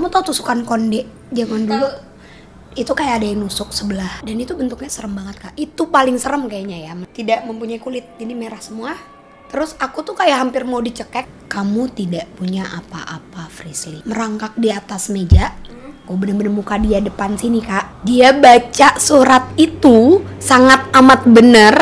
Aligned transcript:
kamu 0.00 0.16
tau 0.16 0.32
tusukan 0.32 0.64
konde 0.64 1.04
zaman 1.28 1.68
dulu? 1.68 1.84
Itu 2.72 2.96
kayak 2.96 3.20
ada 3.20 3.26
yang 3.28 3.44
nusuk 3.44 3.68
sebelah. 3.68 4.24
Dan 4.24 4.40
itu 4.40 4.56
bentuknya 4.56 4.88
serem 4.88 5.12
banget 5.12 5.36
kak. 5.36 5.52
Itu 5.60 5.92
paling 5.92 6.16
serem 6.16 6.48
kayaknya 6.48 6.88
ya. 6.88 6.92
Tidak 7.04 7.44
mempunyai 7.44 7.76
kulit. 7.76 8.16
Jadi 8.16 8.32
merah 8.32 8.56
semua. 8.64 8.96
Terus 9.52 9.76
aku 9.76 10.00
tuh 10.00 10.16
kayak 10.16 10.40
hampir 10.40 10.64
mau 10.64 10.80
dicekek. 10.80 11.52
Kamu 11.52 11.92
tidak 11.92 12.32
punya 12.32 12.64
apa-apa 12.80 13.52
Frisly. 13.52 14.00
Merangkak 14.08 14.56
di 14.56 14.72
atas 14.72 15.12
meja. 15.12 15.52
Aku 16.08 16.16
bener-bener 16.16 16.48
muka 16.48 16.80
dia 16.80 17.04
depan 17.04 17.36
sini 17.36 17.60
kak. 17.60 18.00
Dia 18.00 18.32
baca 18.32 18.96
surat 18.96 19.52
itu 19.60 20.24
sangat 20.40 20.88
amat 20.96 21.28
bener 21.28 21.76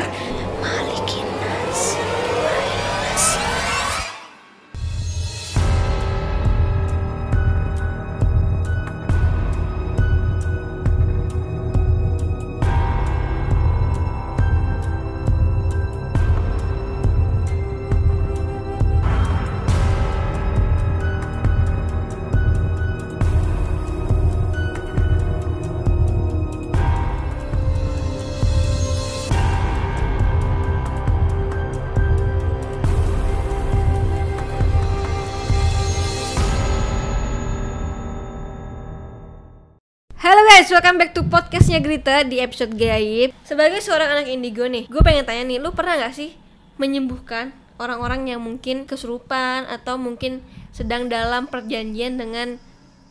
guys, 40.69 40.85
welcome 40.85 41.01
back 41.01 41.17
to 41.17 41.25
podcastnya 41.25 41.81
Grita 41.81 42.29
di 42.29 42.45
episode 42.45 42.77
gaib. 42.77 43.33
Sebagai 43.41 43.81
seorang 43.81 44.21
anak 44.21 44.29
indigo 44.29 44.69
nih, 44.69 44.85
gue 44.85 45.01
pengen 45.01 45.25
tanya 45.25 45.49
nih, 45.49 45.57
lu 45.57 45.73
pernah 45.73 45.97
gak 45.97 46.13
sih 46.13 46.37
menyembuhkan 46.77 47.57
orang-orang 47.81 48.29
yang 48.29 48.45
mungkin 48.45 48.85
kesurupan 48.85 49.65
Atau 49.65 49.97
mungkin 49.97 50.45
sedang 50.69 51.09
dalam 51.09 51.49
perjanjian 51.49 52.21
dengan 52.21 52.61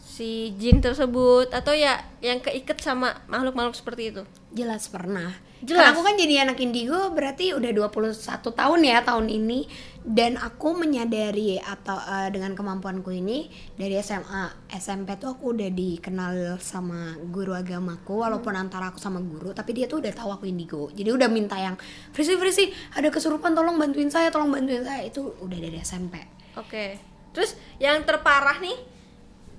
si 0.05 0.53
jin 0.61 0.85
tersebut? 0.85 1.49
Atau 1.49 1.73
ya 1.73 2.05
yang 2.21 2.45
keiket 2.45 2.77
sama 2.77 3.25
makhluk-makhluk 3.25 3.73
seperti 3.73 4.13
itu? 4.13 4.21
Jelas 4.53 4.85
pernah. 4.85 5.33
Jelas. 5.65 5.89
Karena 5.89 5.93
aku 5.97 6.01
kan 6.05 6.15
jadi 6.17 6.35
anak 6.45 6.57
indigo 6.61 7.09
berarti 7.17 7.57
udah 7.57 7.71
21 7.73 8.13
tahun 8.45 8.79
ya 8.85 9.01
tahun 9.01 9.25
ini 9.25 9.65
dan 10.05 10.37
aku 10.37 10.77
menyadari 10.77 11.57
atau 11.57 11.97
eh, 11.97 12.29
dengan 12.29 12.53
kemampuanku 12.53 13.09
ini 13.09 13.49
dari 13.73 13.97
SMA, 13.97 14.69
SMP 14.69 15.17
tuh 15.17 15.33
aku 15.33 15.57
udah 15.57 15.69
dikenal 15.73 16.61
sama 16.61 17.17
guru 17.25 17.57
agamaku 17.57 18.21
walaupun 18.21 18.53
antara 18.53 18.93
aku 18.93 19.01
sama 19.01 19.17
guru 19.17 19.49
tapi 19.51 19.73
dia 19.73 19.89
tuh 19.89 19.99
udah 20.05 20.13
tahu 20.13 20.29
aku 20.37 20.45
indigo. 20.45 20.93
Jadi 20.93 21.09
udah 21.09 21.25
minta 21.25 21.57
yang 21.57 21.73
Frisi 22.13 22.37
Frisi 22.37 22.69
ada 22.93 23.09
kesurupan 23.09 23.57
tolong 23.57 23.81
bantuin 23.81 24.13
saya, 24.13 24.29
tolong 24.29 24.53
bantuin 24.53 24.85
saya 24.85 25.09
itu 25.09 25.25
udah 25.41 25.57
dari 25.57 25.81
SMP. 25.81 26.21
Oke, 26.53 27.01
terus 27.33 27.57
yang 27.77 28.01
terparah 28.05 28.57
nih 28.61 28.97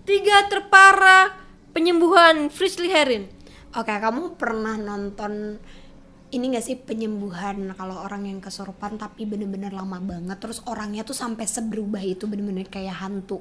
Tiga 0.08 0.48
terparah 0.48 1.36
penyembuhan 1.76 2.48
Frisley 2.48 2.88
Herin 2.88 3.28
Oke, 3.76 3.92
kamu 3.92 4.40
pernah 4.40 4.80
nonton 4.80 5.60
ini 6.28 6.52
gak 6.52 6.64
sih 6.64 6.76
penyembuhan 6.76 7.72
kalau 7.72 8.04
orang 8.04 8.28
yang 8.28 8.38
kesurupan 8.44 9.00
tapi 9.00 9.24
bener-bener 9.24 9.72
lama 9.72 9.96
banget 9.96 10.36
terus 10.36 10.60
orangnya 10.68 11.00
tuh 11.00 11.16
sampai 11.16 11.48
seberubah 11.48 12.04
itu 12.04 12.28
bener-bener 12.28 12.68
kayak 12.68 13.00
hantu 13.00 13.40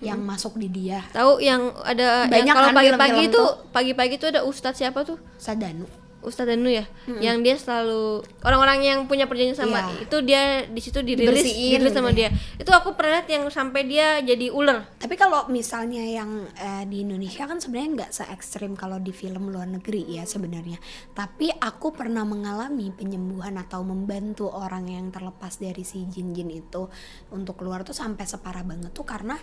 yang 0.00 0.22
masuk 0.22 0.56
di 0.56 0.70
dia 0.72 1.04
Tahu 1.12 1.44
yang 1.44 1.76
ada 1.84 2.24
yang 2.24 2.32
Banyak 2.32 2.54
kalau 2.56 2.68
kan 2.72 2.76
pagi-pagi 2.78 3.24
tuh. 3.28 3.48
pagi-pagi 3.68 4.14
tuh 4.16 4.28
ada 4.32 4.40
ustadz 4.48 4.80
siapa 4.80 5.04
tuh? 5.04 5.20
Sadanu 5.36 5.99
Ustadz 6.20 6.52
Danu 6.52 6.68
ya, 6.68 6.84
yang 7.18 7.40
dia 7.40 7.56
selalu 7.56 8.20
orang-orang 8.44 8.84
yang 8.84 8.98
punya 9.04 9.24
perjanjian 9.24 9.56
sama 9.56 9.88
Iya. 9.90 10.04
itu 10.04 10.16
dia 10.20 10.42
di 10.68 10.80
situ 10.80 11.00
dirilis, 11.00 11.32
Dibersihin 11.40 11.80
dirilis 11.80 11.94
sama 11.96 12.10
dia. 12.12 12.28
Itu 12.60 12.68
aku 12.70 12.92
pernah 12.92 13.20
lihat 13.20 13.28
yang 13.28 13.44
sampai 13.48 13.88
dia 13.88 14.20
jadi 14.20 14.52
ular. 14.52 14.84
tapi 14.96 15.16
kalau 15.16 15.48
misalnya 15.48 16.04
yang 16.04 16.44
eh, 16.54 16.84
di 16.84 17.02
Indonesia 17.02 17.44
kan 17.44 17.56
sebenarnya 17.58 17.90
nggak 17.96 18.10
se 18.12 18.24
ekstrim 18.28 18.76
kalau 18.76 18.96
di 18.96 19.10
film 19.10 19.48
luar 19.48 19.66
negeri 19.66 20.06
ya 20.06 20.22
sebenarnya 20.22 20.76
tapi 21.10 21.48
aku 21.50 21.90
pernah 21.90 22.22
mengalami 22.22 22.92
penyembuhan 22.92 23.56
atau 23.56 23.80
membantu 23.80 24.46
orang 24.48 24.86
yang 24.86 25.08
terlepas 25.08 25.56
dari 25.56 25.82
si 25.82 26.04
jin-jin 26.04 26.52
itu 26.52 26.86
untuk 27.32 27.58
keluar 27.58 27.80
tuh 27.82 27.92
sampai 27.92 28.24
separah 28.24 28.62
banget 28.62 28.92
tuh 28.92 29.02
karena 29.02 29.34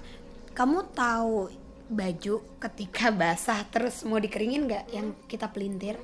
kamu 0.54 0.94
tahu 0.94 1.50
baju 1.88 2.36
ketika 2.60 3.10
basah 3.20 3.64
terus 3.68 4.04
mau 4.04 4.18
dikeringin 4.18 4.68
nggak 4.68 4.86
yang 4.92 5.16
kita 5.26 5.50
pelintir 5.50 5.98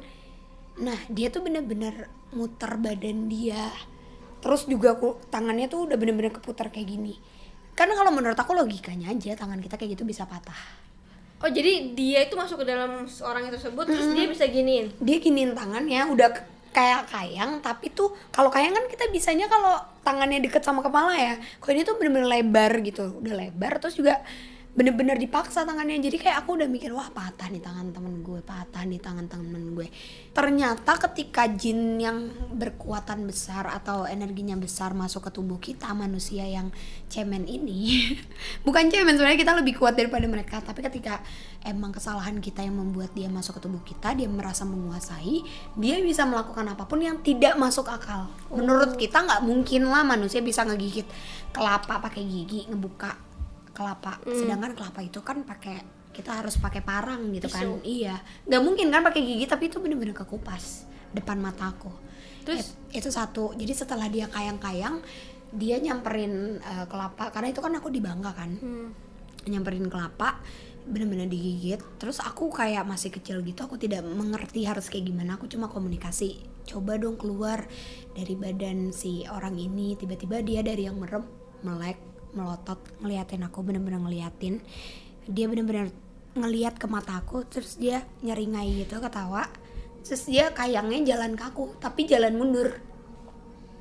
nah 0.80 0.98
dia 1.12 1.30
tuh 1.30 1.46
bener-bener 1.46 2.10
muter 2.34 2.78
badan 2.82 3.30
dia. 3.30 3.70
Terus 4.44 4.68
juga 4.68 4.98
aku 5.00 5.22
tangannya 5.32 5.72
tuh 5.72 5.88
udah 5.88 5.96
bener-bener 5.96 6.34
keputar 6.34 6.68
kayak 6.74 6.90
gini. 6.90 7.16
Karena 7.74 7.98
kalau 7.98 8.12
menurut 8.14 8.38
aku 8.38 8.54
logikanya 8.54 9.10
aja 9.14 9.34
tangan 9.34 9.58
kita 9.62 9.80
kayak 9.80 9.98
gitu 9.98 10.04
bisa 10.06 10.30
patah. 10.30 10.58
Oh 11.44 11.52
jadi 11.52 11.92
dia 11.92 12.24
itu 12.24 12.40
masuk 12.40 12.64
ke 12.64 12.66
dalam 12.68 13.04
orang 13.04 13.52
tersebut 13.52 13.84
terus 13.84 14.16
dia 14.16 14.32
bisa 14.32 14.48
giniin. 14.48 14.96
dia 15.04 15.18
giniin 15.20 15.52
tangannya 15.52 16.08
udah 16.08 16.32
kayak 16.72 17.12
kayang 17.12 17.60
tapi 17.60 17.92
tuh 17.92 18.16
kalau 18.32 18.48
kayang 18.48 18.72
kan 18.72 18.88
kita 18.88 19.12
bisanya 19.12 19.52
kalau 19.52 19.76
tangannya 20.08 20.40
deket 20.40 20.64
sama 20.64 20.80
kepala 20.80 21.12
ya 21.14 21.36
kalau 21.60 21.76
ini 21.76 21.84
tuh 21.84 22.00
bener-bener 22.00 22.32
lebar 22.32 22.72
gitu. 22.80 23.20
Udah 23.20 23.36
lebar 23.36 23.76
terus 23.84 24.00
juga 24.00 24.24
bener-bener 24.74 25.22
dipaksa 25.22 25.62
tangannya. 25.70 26.02
Jadi 26.02 26.18
kayak 26.18 26.44
aku 26.44 26.58
udah 26.58 26.66
mikir 26.66 26.90
wah 26.90 27.06
patah 27.14 27.46
nih 27.54 27.62
tangan 27.62 27.94
temen 27.94 28.26
gue 28.26 28.42
patah 28.42 28.82
nih 28.82 28.98
tangan 28.98 29.30
temen 29.30 29.78
gue. 29.78 29.86
Ternyata 30.34 30.98
ketika 30.98 31.46
jin 31.46 32.02
yang 32.02 32.34
berkekuatan 32.58 33.22
besar 33.30 33.70
atau 33.70 34.10
energinya 34.10 34.58
besar 34.58 34.98
masuk 34.98 35.30
ke 35.30 35.32
tubuh 35.32 35.62
kita 35.62 35.94
manusia 35.94 36.42
yang 36.50 36.74
cemen 37.06 37.46
ini 37.46 38.18
bukan 38.66 38.90
cemen 38.90 39.14
sebenarnya 39.14 39.38
kita 39.38 39.54
lebih 39.62 39.78
kuat 39.78 39.94
daripada 39.94 40.26
mereka. 40.26 40.58
Tapi 40.66 40.82
ketika 40.82 41.22
emang 41.62 41.94
kesalahan 41.94 42.42
kita 42.42 42.66
yang 42.66 42.74
membuat 42.74 43.14
dia 43.14 43.30
masuk 43.30 43.62
ke 43.62 43.70
tubuh 43.70 43.86
kita 43.86 44.18
dia 44.18 44.26
merasa 44.26 44.66
menguasai 44.66 45.46
dia 45.78 46.02
bisa 46.02 46.26
melakukan 46.26 46.66
apa 46.74 46.90
pun 46.90 46.98
yang 46.98 47.22
tidak 47.22 47.54
masuk 47.62 47.86
akal. 47.94 48.26
Menurut 48.50 48.98
kita 48.98 49.22
nggak 49.22 49.46
mungkin 49.46 49.86
lah 49.86 50.02
manusia 50.02 50.42
bisa 50.42 50.66
ngegigit 50.66 51.06
kelapa 51.54 52.02
pakai 52.02 52.26
gigi 52.26 52.66
ngebuka 52.66 53.33
kelapa. 53.74 54.22
Sedangkan 54.24 54.78
kelapa 54.78 55.02
itu 55.02 55.20
kan 55.26 55.42
pakai 55.44 55.82
kita 56.14 56.30
harus 56.30 56.62
pakai 56.62 56.86
parang 56.86 57.34
gitu 57.34 57.50
kan. 57.50 57.82
Iya. 57.82 58.22
Nggak 58.46 58.62
mungkin 58.62 58.88
kan 58.94 59.02
pakai 59.02 59.22
gigi 59.26 59.46
tapi 59.50 59.68
itu 59.68 59.82
bener-bener 59.82 60.14
kekupas 60.14 60.86
depan 61.14 61.38
mataku 61.42 61.94
Terus? 62.46 62.76
It- 62.94 63.02
itu 63.02 63.10
satu. 63.10 63.56
Jadi 63.58 63.74
setelah 63.74 64.08
dia 64.12 64.30
kayang-kayang 64.30 65.02
dia 65.54 65.82
nyamperin 65.82 66.62
eh, 66.62 66.86
kelapa. 66.86 67.34
Karena 67.34 67.50
itu 67.50 67.60
kan 67.60 67.74
aku 67.74 67.90
di 67.90 68.00
Bangka 68.00 68.32
kan. 68.32 68.54
Hmm. 68.62 68.90
nyamperin 69.44 69.92
kelapa 69.92 70.40
bener-bener 70.88 71.28
digigit. 71.28 71.84
Terus 72.00 72.24
aku 72.24 72.48
kayak 72.48 72.88
masih 72.88 73.12
kecil 73.12 73.44
gitu 73.44 73.68
aku 73.68 73.76
tidak 73.76 74.08
mengerti 74.08 74.64
harus 74.64 74.88
kayak 74.88 75.12
gimana. 75.12 75.36
Aku 75.36 75.52
cuma 75.52 75.68
komunikasi. 75.68 76.40
Coba 76.64 76.96
dong 76.96 77.20
keluar 77.20 77.68
dari 78.16 78.40
badan 78.40 78.96
si 78.96 79.28
orang 79.28 79.60
ini. 79.60 80.00
Tiba-tiba 80.00 80.40
dia 80.40 80.64
dari 80.64 80.88
yang 80.88 80.96
merem 80.96 81.28
melek 81.60 82.13
melotot 82.34 82.78
ngeliatin 83.02 83.46
aku 83.46 83.62
bener-bener 83.66 84.02
ngeliatin. 84.02 84.60
Dia 85.30 85.48
bener-bener 85.48 85.94
ngeliat 86.34 86.82
ke 86.82 86.90
mataku 86.90 87.46
terus 87.46 87.78
dia 87.78 88.06
nyeringai 88.26 88.86
gitu 88.86 89.00
ketawa. 89.00 89.48
Terus 90.04 90.28
dia 90.28 90.52
kayangnya 90.52 91.16
jalan 91.16 91.38
kaku 91.38 91.78
tapi 91.80 92.10
jalan 92.10 92.36
mundur. 92.36 92.78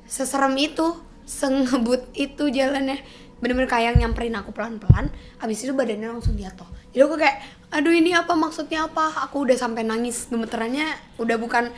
Seserem 0.07 0.55
itu 0.57 0.95
sengebut 1.27 2.07
itu 2.15 2.47
jalannya. 2.53 3.01
Bener-bener 3.43 3.67
kayak 3.67 3.99
nyamperin 3.99 4.39
aku 4.39 4.55
pelan-pelan 4.55 5.11
habis 5.41 5.67
itu 5.67 5.75
badannya 5.75 6.07
langsung 6.07 6.39
jatuh. 6.39 6.69
Jadi 6.95 7.01
aku 7.03 7.15
kayak 7.19 7.37
aduh 7.73 7.91
ini 7.91 8.15
apa? 8.15 8.37
Maksudnya 8.37 8.87
apa? 8.87 9.27
Aku 9.27 9.43
udah 9.43 9.57
sampai 9.59 9.83
nangis 9.83 10.31
gemeterannya 10.31 10.95
udah 11.19 11.35
bukan 11.35 11.73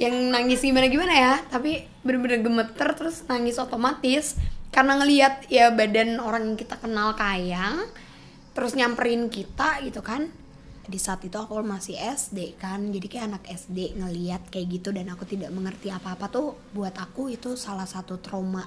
yang 0.00 0.32
nangis 0.32 0.64
gimana 0.64 0.88
gimana 0.88 1.14
ya 1.14 1.34
tapi 1.46 1.84
bener-bener 2.00 2.40
gemeter 2.40 2.88
terus 2.96 3.22
nangis 3.28 3.60
otomatis 3.60 4.40
karena 4.72 4.96
ngelihat 4.96 5.52
ya 5.52 5.68
badan 5.68 6.16
orang 6.16 6.52
yang 6.52 6.58
kita 6.58 6.80
kenal 6.80 7.12
kayang 7.12 7.84
terus 8.56 8.72
nyamperin 8.72 9.28
kita 9.28 9.84
gitu 9.84 10.00
kan. 10.00 10.32
Di 10.82 10.98
saat 10.98 11.22
itu 11.22 11.38
aku 11.38 11.60
masih 11.62 11.94
SD 11.94 12.58
kan 12.58 12.90
jadi 12.90 13.06
kayak 13.06 13.26
anak 13.30 13.44
SD 13.46 14.00
ngeliat 14.00 14.48
kayak 14.50 14.66
gitu 14.80 14.90
dan 14.90 15.12
aku 15.12 15.28
tidak 15.28 15.52
mengerti 15.54 15.92
apa-apa 15.92 16.26
tuh 16.26 16.58
buat 16.74 16.96
aku 16.96 17.30
itu 17.30 17.54
salah 17.54 17.86
satu 17.86 18.18
trauma 18.18 18.66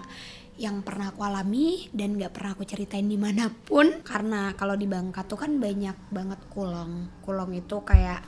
yang 0.55 0.79
pernah 0.79 1.11
aku 1.11 1.19
alami 1.27 1.91
dan 1.91 2.15
nggak 2.15 2.31
pernah 2.31 2.55
aku 2.55 2.63
ceritain 2.63 3.09
di 3.09 3.19
mana 3.19 3.49
pun. 3.49 4.05
Karena 4.05 4.53
kalau 4.53 4.77
di 4.77 4.85
Bangka 4.85 5.25
tuh 5.25 5.41
kan 5.41 5.57
banyak 5.57 5.97
banget 6.13 6.39
kulong. 6.53 7.09
Kulong 7.25 7.51
itu 7.57 7.81
kayak 7.81 8.21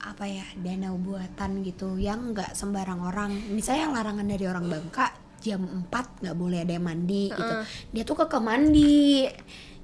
apa 0.00 0.24
ya 0.24 0.46
danau 0.56 0.96
buatan 0.96 1.60
gitu 1.66 2.00
yang 2.00 2.32
nggak 2.32 2.54
sembarang 2.54 3.02
orang. 3.02 3.34
Misalnya 3.52 3.92
larangan 3.92 4.24
dari 4.24 4.46
orang 4.46 4.66
Bangka 4.70 5.29
jam 5.40 5.60
4 5.88 6.22
nggak 6.22 6.36
boleh 6.36 6.62
ada 6.62 6.72
yang 6.76 6.86
mandi 6.86 7.32
gitu. 7.32 7.54
Dia 7.90 8.02
tuh 8.04 8.16
ke 8.16 8.38
mandi. 8.40 9.26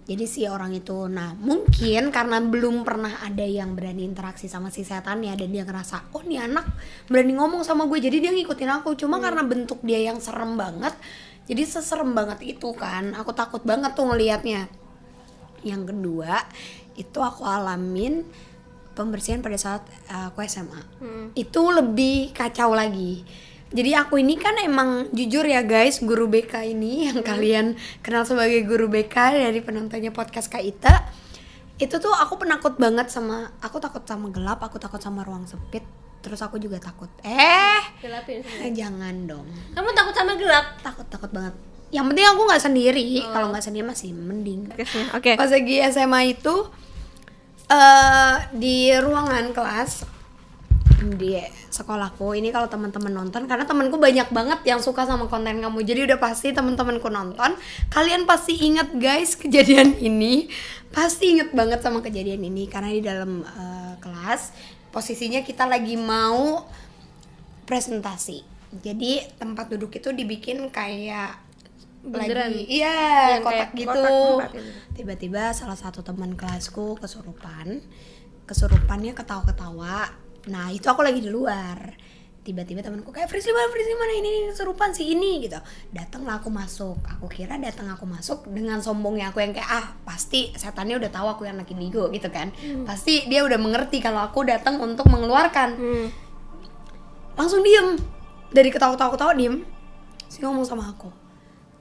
Jadi 0.06 0.22
si 0.30 0.46
orang 0.46 0.70
itu 0.70 1.10
nah 1.10 1.34
mungkin 1.34 2.14
karena 2.14 2.38
belum 2.38 2.86
pernah 2.86 3.26
ada 3.26 3.42
yang 3.42 3.74
berani 3.74 4.06
interaksi 4.06 4.46
sama 4.46 4.70
si 4.70 4.86
setannya 4.86 5.34
dan 5.34 5.50
dia 5.50 5.66
ngerasa 5.66 6.14
oh 6.14 6.22
nih 6.22 6.46
anak 6.46 6.62
berani 7.10 7.34
ngomong 7.34 7.66
sama 7.66 7.90
gue. 7.90 7.98
Jadi 7.98 8.22
dia 8.22 8.30
ngikutin 8.30 8.70
aku. 8.70 8.94
Cuma 8.94 9.18
karena 9.18 9.42
bentuk 9.42 9.82
dia 9.82 9.98
yang 9.98 10.22
serem 10.22 10.54
banget 10.54 10.94
jadi 11.46 11.62
seserem 11.62 12.10
banget 12.12 12.42
itu 12.42 12.74
kan 12.74 13.14
aku 13.14 13.30
takut 13.30 13.62
banget 13.62 13.94
tuh 13.94 14.10
ngelihatnya 14.10 14.66
yang 15.62 15.86
kedua 15.86 16.42
itu 16.98 17.18
aku 17.22 17.46
alamin 17.46 18.26
pembersihan 18.98 19.42
pada 19.42 19.58
saat 19.58 19.82
uh, 20.10 20.34
aku 20.34 20.42
SMA 20.46 20.82
Hmm. 20.98 21.26
itu 21.38 21.62
lebih 21.70 22.34
kacau 22.34 22.74
lagi 22.74 23.22
jadi 23.66 24.06
aku 24.06 24.22
ini 24.22 24.38
kan 24.38 24.54
emang 24.62 25.10
jujur 25.10 25.42
ya 25.42 25.66
guys 25.66 25.98
guru 25.98 26.30
BK 26.30 26.70
ini 26.70 26.92
yang 27.10 27.20
kalian 27.22 27.74
kenal 27.98 28.22
sebagai 28.22 28.62
guru 28.62 28.86
BK 28.86 29.42
dari 29.42 29.58
penontonnya 29.58 30.14
podcast 30.14 30.46
Kak 30.46 30.62
Ita. 30.62 30.94
Itu 31.76 32.00
tuh 32.00 32.14
aku 32.14 32.40
penakut 32.40 32.78
banget 32.80 33.12
sama 33.12 33.52
aku 33.60 33.76
takut 33.82 34.00
sama 34.06 34.32
gelap 34.32 34.64
aku 34.64 34.80
takut 34.80 34.96
sama 34.96 35.20
ruang 35.26 35.44
sempit 35.44 35.84
terus 36.22 36.40
aku 36.40 36.56
juga 36.56 36.80
takut. 36.80 37.10
Eh 37.20 37.82
Gelapin. 38.02 38.40
eh, 38.42 38.72
jangan 38.72 39.14
dong. 39.26 39.46
Kamu 39.74 39.90
takut 39.92 40.14
sama 40.14 40.34
gelap? 40.34 40.80
takut 40.80 41.06
takut 41.06 41.30
banget. 41.30 41.54
Yang 41.94 42.04
penting 42.10 42.26
aku 42.26 42.40
nggak 42.48 42.62
sendiri. 42.64 43.08
Kalau 43.30 43.46
nggak 43.54 43.62
sendiri 43.62 43.84
masih 43.86 44.10
mending. 44.10 44.72
Oke. 45.14 45.38
pas 45.38 45.50
lagi 45.50 45.82
SMA 45.86 46.34
itu 46.34 46.54
eh 47.66 48.34
di 48.54 48.94
ruangan 48.94 49.50
kelas 49.50 50.06
di 51.16 51.36
sekolahku. 51.68 52.32
Ini 52.36 52.48
kalau 52.50 52.66
teman-teman 52.66 53.12
nonton 53.12 53.44
karena 53.44 53.68
temanku 53.68 54.00
banyak 54.00 54.28
banget 54.32 54.60
yang 54.64 54.80
suka 54.80 55.04
sama 55.04 55.28
konten 55.28 55.60
kamu. 55.60 55.84
Jadi 55.84 56.08
udah 56.08 56.18
pasti 56.18 56.56
teman-temanku 56.56 57.12
nonton 57.12 57.54
kalian 57.92 58.24
pasti 58.24 58.56
inget 58.56 58.96
guys 58.96 59.36
kejadian 59.36 59.96
ini. 60.08 60.48
Pasti 60.90 61.36
inget 61.36 61.52
banget 61.52 61.84
sama 61.84 62.00
kejadian 62.00 62.40
ini 62.46 62.66
karena 62.70 62.90
di 62.92 63.02
dalam 63.04 63.44
eh, 63.44 63.94
kelas 64.00 64.56
posisinya 64.90 65.44
kita 65.44 65.68
lagi 65.68 66.00
mau 66.00 66.64
presentasi. 67.68 68.40
Jadi 68.80 69.20
tempat 69.36 69.68
duduk 69.72 69.92
itu 69.96 70.12
dibikin 70.12 70.72
kayak 70.72 71.46
Bunderan. 72.06 72.54
lagi 72.54 72.62
iya 72.70 73.42
kotak 73.42 73.74
gitu. 73.74 73.90
gitu. 73.90 74.14
tiba-tiba 74.94 75.50
salah 75.50 75.74
satu 75.74 76.06
teman 76.06 76.38
kelasku 76.38 76.94
kesurupan 77.02 77.82
kesurupannya 78.46 79.10
ketawa-ketawa 79.10 80.14
nah 80.46 80.70
itu 80.70 80.86
aku 80.86 81.02
lagi 81.02 81.20
di 81.22 81.30
luar. 81.30 81.96
Tiba-tiba 82.46 82.78
temanku 82.78 83.10
kayak 83.10 83.26
Frisly 83.26 83.50
mana 83.50 83.66
Frisly 83.74 83.98
mana? 83.98 84.12
Ini, 84.22 84.28
ini 84.30 84.40
kesurupan 84.54 84.94
si 84.94 85.10
ini 85.10 85.42
gitu. 85.42 85.58
Datanglah 85.90 86.38
aku 86.38 86.46
masuk. 86.46 86.94
Aku 87.18 87.26
kira 87.26 87.58
datang 87.58 87.90
aku 87.90 88.06
masuk 88.06 88.46
dengan 88.46 88.78
sombongnya 88.78 89.34
aku 89.34 89.42
yang 89.42 89.50
kayak 89.50 89.66
ah 89.66 89.86
pasti 90.06 90.54
setannya 90.54 90.94
udah 90.94 91.10
tahu 91.10 91.26
aku 91.26 91.42
yang 91.50 91.58
anak 91.58 91.74
indigo 91.74 92.06
gitu 92.14 92.30
kan. 92.30 92.54
Pasti 92.86 93.26
dia 93.26 93.42
udah 93.42 93.58
mengerti 93.58 93.98
kalau 93.98 94.22
aku 94.22 94.46
datang 94.46 94.78
untuk 94.78 95.10
mengeluarkan. 95.10 95.68
Hmm. 95.74 96.06
langsung 97.34 97.66
diem. 97.66 97.98
Dari 98.54 98.70
ketawa-ketawa 98.70 99.34
diem. 99.34 99.66
Si 100.30 100.38
ngomong 100.38 100.62
sama 100.62 100.86
aku 100.86 101.26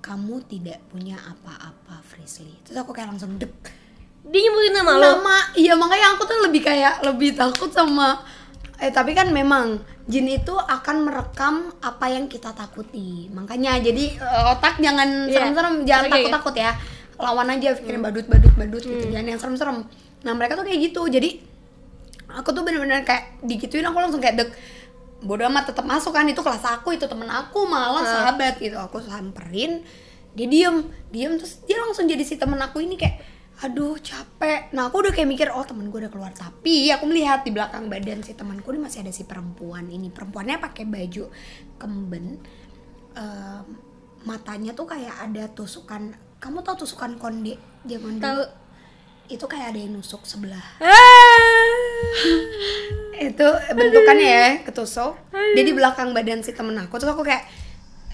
kamu 0.06 0.38
tidak 0.46 0.78
punya 0.94 1.18
apa-apa 1.18 2.06
Frisly. 2.06 2.62
Terus 2.62 2.78
aku 2.78 2.94
kayak 2.94 3.10
langsung 3.10 3.42
dek 3.42 3.50
Dia 4.26 4.42
nyebutin 4.42 4.74
nama 4.78 4.98
lo. 4.98 5.06
nama 5.18 5.38
iya 5.58 5.74
makanya 5.74 6.14
aku 6.14 6.30
tuh 6.30 6.46
lebih 6.46 6.62
kayak 6.62 7.02
lebih 7.02 7.34
takut 7.34 7.74
sama 7.74 8.22
eh 8.78 8.90
tapi 8.90 9.12
kan 9.12 9.30
memang 9.30 9.80
jin 10.06 10.28
itu 10.28 10.52
akan 10.52 10.96
merekam 11.04 11.56
apa 11.80 12.06
yang 12.08 12.26
kita 12.26 12.52
takuti. 12.52 13.28
Makanya 13.30 13.80
jadi 13.80 14.06
eh, 14.14 14.44
otak 14.50 14.78
jangan 14.78 15.26
Iya. 15.26 15.34
serem-serem 15.34 15.76
jangan 15.84 16.04
Hmm. 16.06 16.14
takut-takut 16.14 16.56
ya. 16.56 16.72
Lawan 17.16 17.48
aja 17.50 17.72
pikirin 17.74 18.02
badut 18.02 18.26
badut 18.26 18.52
badut 18.54 18.84
gitu 18.84 19.08
jangan 19.08 19.28
yang 19.28 19.40
serem-serem. 19.40 19.78
Nah 20.22 20.32
mereka 20.32 20.54
tuh 20.54 20.64
kayak 20.64 20.80
gitu. 20.86 21.08
Jadi 21.08 21.40
aku 22.28 22.52
tuh 22.52 22.62
bener-bener 22.62 23.02
kayak 23.02 23.40
digituin 23.42 23.84
aku 23.84 23.98
langsung 23.98 24.20
kayak 24.20 24.36
dek 24.36 24.50
bodoh 25.22 25.48
amat 25.48 25.72
tetap 25.72 25.84
masuk 25.84 26.12
kan 26.12 26.28
itu 26.28 26.38
kelas 26.38 26.62
aku 26.62 26.92
itu 26.92 27.08
temen 27.08 27.26
aku 27.26 27.64
malah 27.66 28.04
Ah. 28.04 28.12
sahabat 28.28 28.60
gitu. 28.60 28.76
Aku 28.78 29.00
samperin 29.00 29.82
dia 30.32 30.46
diem. 30.46 30.84
Diem 31.10 31.40
terus 31.40 31.64
dia 31.64 31.80
langsung 31.80 32.04
jadi 32.04 32.22
si 32.22 32.36
temen 32.36 32.60
aku 32.60 32.78
ini 32.78 32.94
kayak 32.94 33.24
aduh 33.56 33.96
capek. 33.96 34.68
Nah 34.76 34.92
aku 34.92 35.00
udah 35.00 35.14
kayak 35.16 35.30
mikir 35.32 35.48
oh 35.48 35.64
temen 35.64 35.88
gue 35.88 36.00
udah 36.04 36.12
keluar. 36.12 36.32
Tapi 36.36 36.92
aku 36.92 37.08
melihat 37.08 37.48
di 37.48 37.56
belakang 37.56 37.88
badan 37.88 38.20
si 38.20 38.36
temanku 38.36 38.76
ini 38.76 38.84
masih 38.84 39.00
ada 39.06 39.12
si 39.16 39.24
perempuan 39.24 39.88
ini. 39.88 40.12
Perempuannya 40.12 40.60
pakai 40.60 40.84
baju 40.84 41.32
kemben. 41.80 42.40
Em, 43.16 43.64
matanya 44.28 44.76
tuh 44.76 44.90
kayak 44.90 45.16
ada 45.32 45.48
tusukan. 45.48 46.12
Kamu 46.44 46.62
tahu 46.62 46.84
tusukan 46.84 47.16
konde 47.16 47.56
zaman 47.88 48.20
Tahu. 48.20 48.28
dulu 48.28 48.44
itu 49.26 49.46
kayak 49.48 49.74
ada 49.74 49.80
yang 49.82 49.98
nusuk 49.98 50.22
sebelah. 50.28 50.62
Ah. 50.84 51.74
itu 53.16 53.48
bentukannya 53.72 54.28
ya 54.28 54.48
ketusuk. 54.68 55.16
Dia 55.56 55.64
di 55.64 55.72
belakang 55.72 56.12
badan 56.12 56.44
si 56.44 56.52
temen 56.52 56.76
aku. 56.76 57.00
Terus 57.00 57.16
aku 57.16 57.24
kayak 57.24 57.48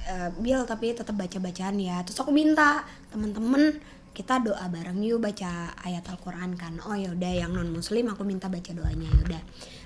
"Eh, 0.06 0.30
Bill 0.38 0.62
tapi 0.64 0.94
tetap 0.94 1.18
baca 1.18 1.38
bacaan 1.42 1.76
ya. 1.82 2.00
Terus 2.06 2.22
aku 2.22 2.30
minta 2.30 2.86
temen-temen 3.10 3.82
kita 4.12 4.44
doa 4.44 4.68
bareng 4.68 5.00
yuk 5.08 5.24
baca 5.24 5.72
ayat 5.88 6.04
Al-Quran 6.12 6.60
kan. 6.60 6.76
Oh 6.84 6.96
yaudah 6.96 7.32
yang 7.32 7.56
non 7.56 7.72
muslim 7.72 8.12
aku 8.12 8.28
minta 8.28 8.52
baca 8.52 8.72
doanya 8.76 9.08
yaudah 9.08 9.42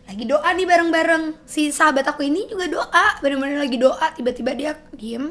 lagi 0.06 0.24
doa 0.26 0.50
nih 0.54 0.66
bareng-bareng. 0.66 1.24
Si 1.46 1.70
sahabat 1.70 2.06
aku 2.10 2.26
ini 2.26 2.50
juga 2.50 2.66
doa 2.70 3.06
bener-bener 3.22 3.62
lagi 3.62 3.78
doa 3.78 4.14
tiba-tiba 4.18 4.52
dia 4.58 4.72
diem. 4.98 5.30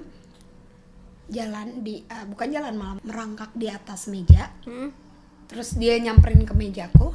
Jalan 1.27 1.83
di 1.83 2.07
eh, 2.07 2.25
bukan 2.27 2.49
jalan 2.55 2.75
malah 2.79 2.97
merangkak 3.03 3.51
di 3.55 3.67
atas 3.71 4.07
meja. 4.11 4.51
Hmm. 4.67 4.91
terus 5.45 5.77
dia 5.77 5.95
nyamperin 6.01 6.49
ke 6.49 6.57
mejaku. 6.57 7.13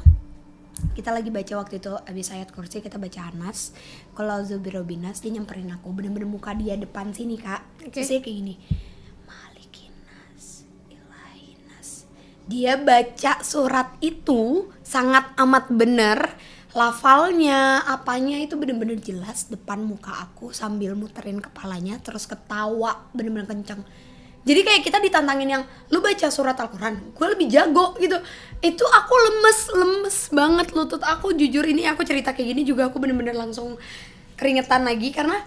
Kita 0.94 1.10
lagi 1.12 1.28
baca 1.34 1.60
waktu 1.60 1.82
itu 1.82 1.92
abis 1.92 2.30
ayat 2.30 2.54
kursi 2.54 2.78
kita 2.80 2.96
baca 2.96 3.26
Anas. 3.26 3.74
Kalau 4.14 4.38
Zubirobinas 4.46 5.20
dia 5.20 5.34
nyamperin 5.34 5.68
aku. 5.74 5.90
Bener-bener 5.92 6.30
muka 6.30 6.54
dia 6.54 6.78
depan 6.78 7.10
sini 7.10 7.36
kak. 7.36 7.84
Oke. 7.84 7.90
terus 7.90 8.08
dia 8.08 8.20
kayak 8.22 8.36
gini 8.40 8.54
dia 12.50 12.74
baca 12.74 13.38
surat 13.46 13.94
itu 14.02 14.66
sangat 14.82 15.30
amat 15.38 15.70
bener 15.70 16.18
lafalnya 16.74 17.82
apanya 17.86 18.38
itu 18.42 18.54
bener-bener 18.54 18.98
jelas 18.98 19.46
depan 19.50 19.82
muka 19.82 20.10
aku 20.26 20.50
sambil 20.54 20.98
muterin 20.98 21.38
kepalanya 21.38 21.98
terus 22.02 22.26
ketawa 22.26 23.06
bener-bener 23.14 23.46
kenceng. 23.46 23.82
Jadi 24.40 24.60
kayak 24.64 24.82
kita 24.86 24.98
ditantangin 25.04 25.60
yang 25.60 25.62
lu 25.92 26.00
baca 26.00 26.32
surat 26.32 26.56
Al-Quran 26.56 27.12
gue 27.12 27.26
lebih 27.26 27.46
jago 27.50 27.94
gitu. 27.98 28.18
Itu 28.62 28.84
aku 28.86 29.14
lemes 29.14 29.58
lemes 29.74 30.16
banget 30.30 30.68
lutut 30.74 31.02
aku. 31.02 31.34
Jujur 31.34 31.66
ini 31.66 31.86
aku 31.86 32.06
cerita 32.06 32.34
kayak 32.34 32.54
gini 32.54 32.62
juga 32.62 32.88
aku 32.90 33.02
bener-bener 33.02 33.34
langsung 33.34 33.76
keringetan 34.38 34.86
lagi 34.86 35.10
karena 35.10 35.42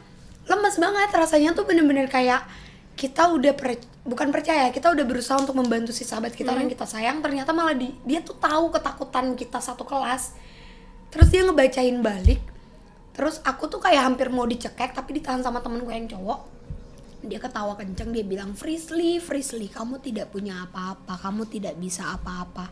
lemes 0.46 0.76
banget. 0.76 1.10
Rasanya 1.10 1.56
tuh 1.56 1.64
bener-bener 1.66 2.12
kayak 2.12 2.44
kita 2.94 3.34
udah 3.34 3.54
per- 3.58 3.90
bukan 4.06 4.30
percaya 4.30 4.70
kita 4.70 4.94
udah 4.94 5.06
berusaha 5.08 5.40
untuk 5.42 5.58
membantu 5.58 5.90
si 5.90 6.06
sahabat 6.06 6.36
kita 6.38 6.54
orang 6.54 6.70
yang 6.70 6.74
kita 6.78 6.86
sayang 6.86 7.18
ternyata 7.26 7.50
malah 7.56 7.74
di- 7.74 7.96
dia 8.06 8.22
tuh 8.22 8.38
tahu 8.38 8.70
ketakutan 8.70 9.34
kita 9.34 9.58
satu 9.58 9.84
kelas. 9.84 10.38
Terus 11.10 11.28
dia 11.30 11.42
ngebacain 11.46 11.98
balik 12.02 12.42
terus 13.14 13.38
aku 13.46 13.70
tuh 13.70 13.78
kayak 13.78 14.10
hampir 14.10 14.34
mau 14.34 14.42
dicekek 14.42 14.90
tapi 14.98 15.22
ditahan 15.22 15.46
sama 15.46 15.62
temen 15.62 15.82
gue 15.86 15.94
yang 15.94 16.10
cowok. 16.10 16.40
Dia 17.24 17.40
ketawa 17.40 17.78
kenceng 17.80 18.12
dia 18.12 18.26
bilang 18.26 18.52
Frisly 18.58 19.22
Frisly 19.22 19.70
kamu 19.70 20.02
tidak 20.02 20.34
punya 20.34 20.66
apa-apa 20.66 21.18
kamu 21.22 21.46
tidak 21.50 21.78
bisa 21.78 22.14
apa-apa. 22.14 22.70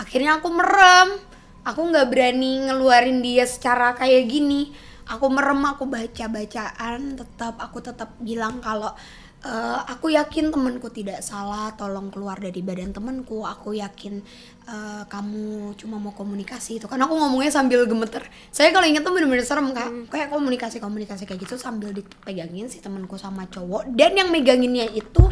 Akhirnya 0.00 0.40
aku 0.40 0.48
merem. 0.52 1.18
Aku 1.66 1.84
nggak 1.84 2.08
berani 2.08 2.64
ngeluarin 2.64 3.20
dia 3.20 3.44
secara 3.44 3.92
kayak 3.92 4.24
gini. 4.30 4.72
Aku 5.08 5.28
merem 5.32 5.60
aku 5.64 5.88
baca 5.88 6.24
bacaan 6.28 7.16
tetap 7.16 7.56
aku 7.60 7.80
tetap 7.80 8.12
bilang 8.20 8.60
kalau 8.60 8.92
"Eh, 9.38 9.80
aku 9.94 10.10
yakin 10.10 10.50
temanku 10.50 10.90
tidak 10.90 11.22
salah 11.22 11.70
tolong 11.78 12.10
keluar 12.10 12.42
dari 12.42 12.58
badan 12.58 12.90
temanku. 12.90 13.46
Aku 13.46 13.70
yakin 13.70 14.18
eh, 14.66 15.02
kamu 15.06 15.78
cuma 15.78 16.02
mau 16.02 16.10
komunikasi 16.10 16.82
itu. 16.82 16.90
Kan 16.90 16.98
aku 16.98 17.14
ngomongnya 17.14 17.54
sambil 17.54 17.86
gemeter. 17.86 18.26
Saya 18.50 18.74
kalau 18.74 18.90
inget 18.90 19.06
tuh 19.06 19.14
bener-bener 19.14 19.46
serem 19.46 19.70
kak. 19.70 20.10
Kayak 20.10 20.34
komunikasi 20.34 20.82
komunikasi 20.82 21.22
kayak 21.22 21.46
gitu 21.46 21.54
sambil 21.54 21.94
dipegangin 21.94 22.66
si 22.66 22.82
temanku 22.82 23.14
sama 23.14 23.46
cowok. 23.46 23.94
Dan 23.94 24.18
yang 24.18 24.34
meganginnya 24.34 24.90
itu 24.90 25.22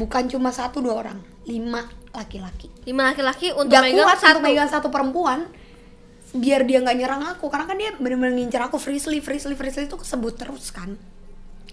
bukan 0.00 0.32
cuma 0.32 0.48
satu 0.48 0.80
dua 0.80 1.04
orang. 1.04 1.20
Lima 1.44 1.84
laki-laki. 2.16 2.72
Lima 2.88 3.12
laki-laki 3.12 3.52
untuk 3.52 3.76
gak 3.76 3.84
megang 3.84 4.08
kuat 4.08 4.16
satu. 4.16 4.28
untuk 4.32 4.44
megang 4.48 4.70
satu 4.72 4.88
perempuan 4.88 5.44
biar 6.32 6.64
dia 6.64 6.80
nggak 6.80 6.96
nyerang 6.96 7.22
aku. 7.36 7.52
Karena 7.52 7.68
kan 7.68 7.76
dia 7.76 7.92
bener-bener 8.00 8.32
ngincer 8.32 8.64
aku 8.64 8.80
Frisly 8.80 9.20
Frisly 9.20 9.52
Frisly 9.52 9.84
itu 9.84 10.00
kesebut 10.00 10.40
terus 10.40 10.72
kan 10.72 10.96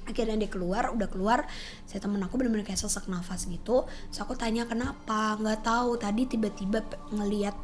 akhirnya 0.10 0.36
dia 0.46 0.52
keluar 0.52 0.90
udah 0.90 1.08
keluar 1.08 1.46
saya 1.86 2.02
temen 2.02 2.20
aku 2.26 2.42
bener-bener 2.42 2.66
kayak 2.66 2.82
sesak 2.82 3.06
nafas 3.06 3.46
gitu. 3.46 3.86
So 4.10 4.26
aku 4.26 4.34
tanya 4.34 4.66
kenapa? 4.66 5.38
Nggak 5.38 5.62
tahu. 5.62 6.02
Tadi 6.02 6.26
tiba-tiba 6.26 6.82
ngelihat 7.14 7.56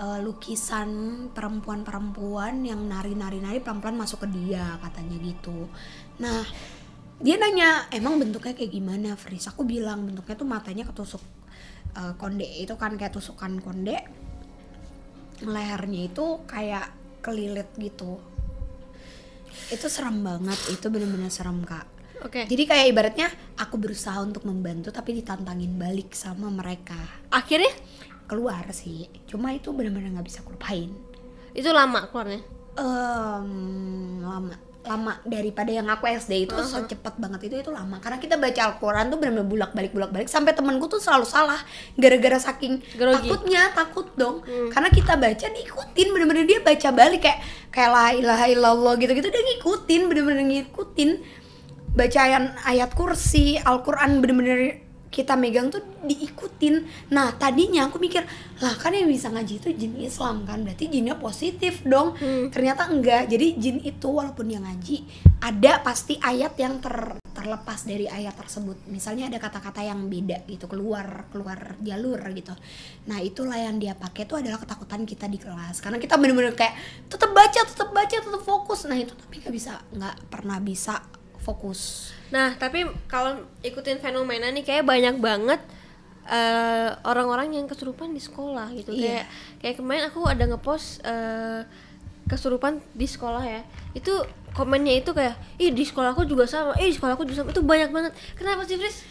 eh, 0.00 0.18
lukisan 0.24 0.90
perempuan-perempuan 1.36 2.64
yang 2.64 2.80
nari-nari-nari 2.88 3.60
pelan-pelan 3.60 4.00
masuk 4.00 4.24
ke 4.24 4.28
dia 4.32 4.80
katanya 4.80 5.16
gitu. 5.20 5.68
Nah 6.24 6.42
dia 7.20 7.36
nanya 7.36 7.84
emang 7.92 8.16
bentuknya 8.16 8.56
kayak 8.56 8.72
gimana 8.72 9.12
Fris? 9.20 9.44
Aku 9.44 9.68
bilang 9.68 10.08
bentuknya 10.08 10.34
tuh 10.40 10.48
matanya 10.48 10.88
ketusuk 10.88 11.22
eh, 11.96 12.14
konde. 12.16 12.48
Itu 12.48 12.80
kan 12.80 12.96
kayak 12.96 13.12
tusukan 13.12 13.60
konde. 13.60 14.00
Lehernya 15.40 16.08
itu 16.08 16.44
kayak 16.44 17.00
kelilit 17.20 17.68
gitu 17.76 18.20
itu 19.70 19.86
serem 19.90 20.22
banget 20.22 20.58
itu 20.72 20.86
bener-bener 20.90 21.30
serem 21.32 21.62
kak. 21.64 21.86
Oke. 22.20 22.44
jadi 22.44 22.68
kayak 22.68 22.86
ibaratnya 22.92 23.32
aku 23.56 23.80
berusaha 23.80 24.20
untuk 24.20 24.44
membantu 24.44 24.92
tapi 24.92 25.16
ditantangin 25.16 25.72
balik 25.80 26.12
sama 26.12 26.52
mereka. 26.52 26.98
Akhirnya? 27.32 27.72
Keluar 28.28 28.68
sih 28.76 29.08
cuma 29.24 29.56
itu 29.56 29.72
bener-bener 29.72 30.12
nggak 30.12 30.28
bisa 30.28 30.44
aku 30.44 30.52
lupain. 30.52 30.92
Itu 31.56 31.72
lama 31.72 32.06
keluarnya. 32.12 32.44
Em, 32.76 34.20
lama 34.22 34.69
lama 34.80 35.20
daripada 35.28 35.68
yang 35.68 35.92
aku 35.92 36.08
SD 36.08 36.48
itu 36.48 36.56
secepat 36.64 37.20
banget 37.20 37.52
itu 37.52 37.60
itu 37.60 37.70
lama. 37.70 38.00
Karena 38.00 38.16
kita 38.16 38.40
baca 38.40 38.60
Al-Quran 38.72 39.12
tuh 39.12 39.18
benar-benar 39.20 39.48
bulak 39.48 39.70
balik 39.76 39.92
bulak 39.92 40.10
balik 40.10 40.28
sampai 40.32 40.56
temenku 40.56 40.88
tuh 40.88 40.98
selalu 40.98 41.28
salah 41.28 41.60
gara-gara 42.00 42.40
saking 42.40 42.80
Grogi. 42.96 43.28
takutnya 43.28 43.70
takut 43.76 44.08
dong. 44.16 44.40
Karena 44.72 44.88
kita 44.88 45.20
baca 45.20 45.46
diikutin 45.52 46.08
bener-bener 46.16 46.44
dia 46.48 46.58
baca 46.64 46.88
balik 46.96 47.20
kayak 47.22 47.38
kayak 47.68 47.90
la 47.92 48.06
ilaha 48.16 48.46
illallah 48.48 48.94
gitu-gitu 48.96 49.28
dia 49.28 49.42
ngikutin 49.44 50.00
bener-bener 50.08 50.44
ngikutin. 50.48 51.10
Bacaan 51.90 52.54
ayat 52.64 52.94
kursi 52.94 53.58
Al-Quran 53.60 54.22
bener-bener 54.22 54.89
kita 55.10 55.34
megang 55.34 55.68
tuh 55.74 55.82
diikutin. 56.06 56.86
Nah 57.10 57.34
tadinya 57.34 57.90
aku 57.90 57.98
mikir 57.98 58.22
lah 58.62 58.78
kan 58.78 58.94
yang 58.94 59.10
bisa 59.10 59.26
ngaji 59.28 59.58
itu 59.58 59.68
jin 59.74 59.98
Islam 59.98 60.46
kan? 60.46 60.62
Berarti 60.62 60.86
jinnya 60.86 61.18
positif 61.18 61.82
dong. 61.82 62.14
Ternyata 62.54 62.88
enggak. 62.88 63.26
Jadi 63.26 63.46
jin 63.58 63.76
itu 63.82 64.08
walaupun 64.08 64.46
dia 64.46 64.62
ngaji 64.62 65.02
ada 65.42 65.82
pasti 65.82 66.14
ayat 66.22 66.54
yang 66.56 66.78
ter- 66.78 67.18
terlepas 67.34 67.82
dari 67.82 68.06
ayat 68.06 68.38
tersebut. 68.38 68.86
Misalnya 68.86 69.26
ada 69.26 69.42
kata-kata 69.42 69.82
yang 69.82 70.06
beda 70.06 70.46
gitu 70.46 70.70
keluar 70.70 71.26
keluar 71.34 71.74
jalur 71.82 72.22
gitu. 72.30 72.54
Nah 73.10 73.18
itulah 73.18 73.58
yang 73.58 73.82
dia 73.82 73.98
pakai 73.98 74.30
itu 74.30 74.38
adalah 74.38 74.62
ketakutan 74.62 75.02
kita 75.02 75.26
di 75.26 75.42
kelas. 75.42 75.82
Karena 75.82 75.98
kita 75.98 76.14
bener-bener 76.20 76.54
kayak 76.54 76.78
tetap 77.10 77.34
baca 77.34 77.60
tetap 77.66 77.90
baca 77.90 78.14
tetap 78.14 78.42
fokus. 78.46 78.86
Nah 78.86 78.94
itu 78.94 79.10
tapi 79.18 79.42
nggak 79.42 79.54
bisa 79.54 79.72
nggak 79.90 80.14
pernah 80.30 80.62
bisa 80.62 81.02
fokus 81.50 82.14
Nah, 82.30 82.54
tapi 82.56 82.86
kalau 83.10 83.42
ikutin 83.60 83.98
fenomena 83.98 84.48
nih 84.54 84.62
kayak 84.62 84.86
banyak 84.86 85.18
banget 85.18 85.60
eh, 86.30 86.90
orang-orang 87.02 87.58
yang 87.58 87.66
kesurupan 87.66 88.14
di 88.14 88.22
sekolah 88.22 88.70
gitu. 88.78 88.94
Iya. 88.94 89.02
Kayak 89.02 89.24
kayak 89.58 89.76
kemarin 89.82 90.04
aku 90.06 90.20
ada 90.30 90.44
ngepost 90.46 91.02
eh, 91.02 91.66
kesurupan 92.30 92.78
di 92.94 93.06
sekolah 93.10 93.42
ya. 93.42 93.62
Itu 93.98 94.22
komennya 94.54 95.02
itu 95.02 95.10
kayak, 95.10 95.34
"Ih, 95.58 95.74
di 95.74 95.82
sekolahku 95.82 96.22
juga 96.30 96.46
sama. 96.46 96.78
Ih, 96.78 96.94
di 96.94 96.94
sekolahku 96.94 97.26
juga 97.26 97.42
sama." 97.42 97.50
Itu 97.50 97.66
banyak 97.66 97.90
banget. 97.90 98.12
Kenapa 98.38 98.62
sih, 98.62 98.78
Fris? 98.78 99.02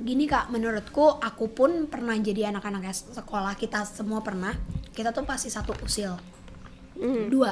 Gini 0.00 0.30
kak, 0.30 0.48
menurutku 0.54 1.18
aku 1.18 1.50
pun 1.50 1.90
pernah 1.90 2.14
jadi 2.16 2.54
anak-anak 2.54 2.94
sekolah 2.94 3.58
kita 3.58 3.82
semua 3.82 4.22
pernah. 4.22 4.54
Kita 4.94 5.10
tuh 5.10 5.26
pasti 5.26 5.50
satu 5.50 5.74
usil. 5.82 6.14
Dua, 7.26 7.50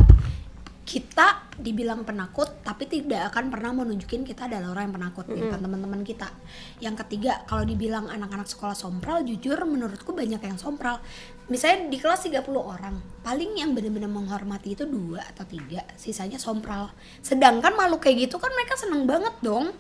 kita 0.88 1.52
dibilang 1.60 2.00
penakut 2.00 2.64
tapi 2.64 2.88
tidak 2.88 3.28
akan 3.28 3.52
pernah 3.52 3.76
menunjukin 3.76 4.24
kita 4.24 4.48
adalah 4.48 4.72
orang 4.72 4.88
yang 4.88 4.96
penakut 4.96 5.28
di 5.28 5.36
depan 5.36 5.60
teman-teman 5.60 6.00
kita. 6.00 6.32
Yang 6.80 7.04
ketiga, 7.04 7.44
kalau 7.44 7.68
dibilang 7.68 8.08
anak-anak 8.08 8.48
sekolah 8.48 8.72
sompral, 8.72 9.20
jujur 9.20 9.60
menurutku 9.68 10.16
banyak 10.16 10.40
yang 10.40 10.56
sompral. 10.56 11.04
Misalnya 11.52 11.92
di 11.92 12.00
kelas 12.00 12.24
30 12.24 12.40
orang, 12.56 12.96
paling 13.20 13.60
yang 13.60 13.76
benar-benar 13.76 14.08
menghormati 14.08 14.72
itu 14.72 14.88
dua 14.88 15.28
atau 15.28 15.44
tiga, 15.44 15.84
sisanya 16.00 16.40
sompral. 16.40 16.88
Sedangkan 17.20 17.76
makhluk 17.76 18.08
kayak 18.08 18.24
gitu 18.24 18.40
kan 18.40 18.48
mereka 18.56 18.80
seneng 18.80 19.04
banget 19.04 19.36
dong 19.44 19.76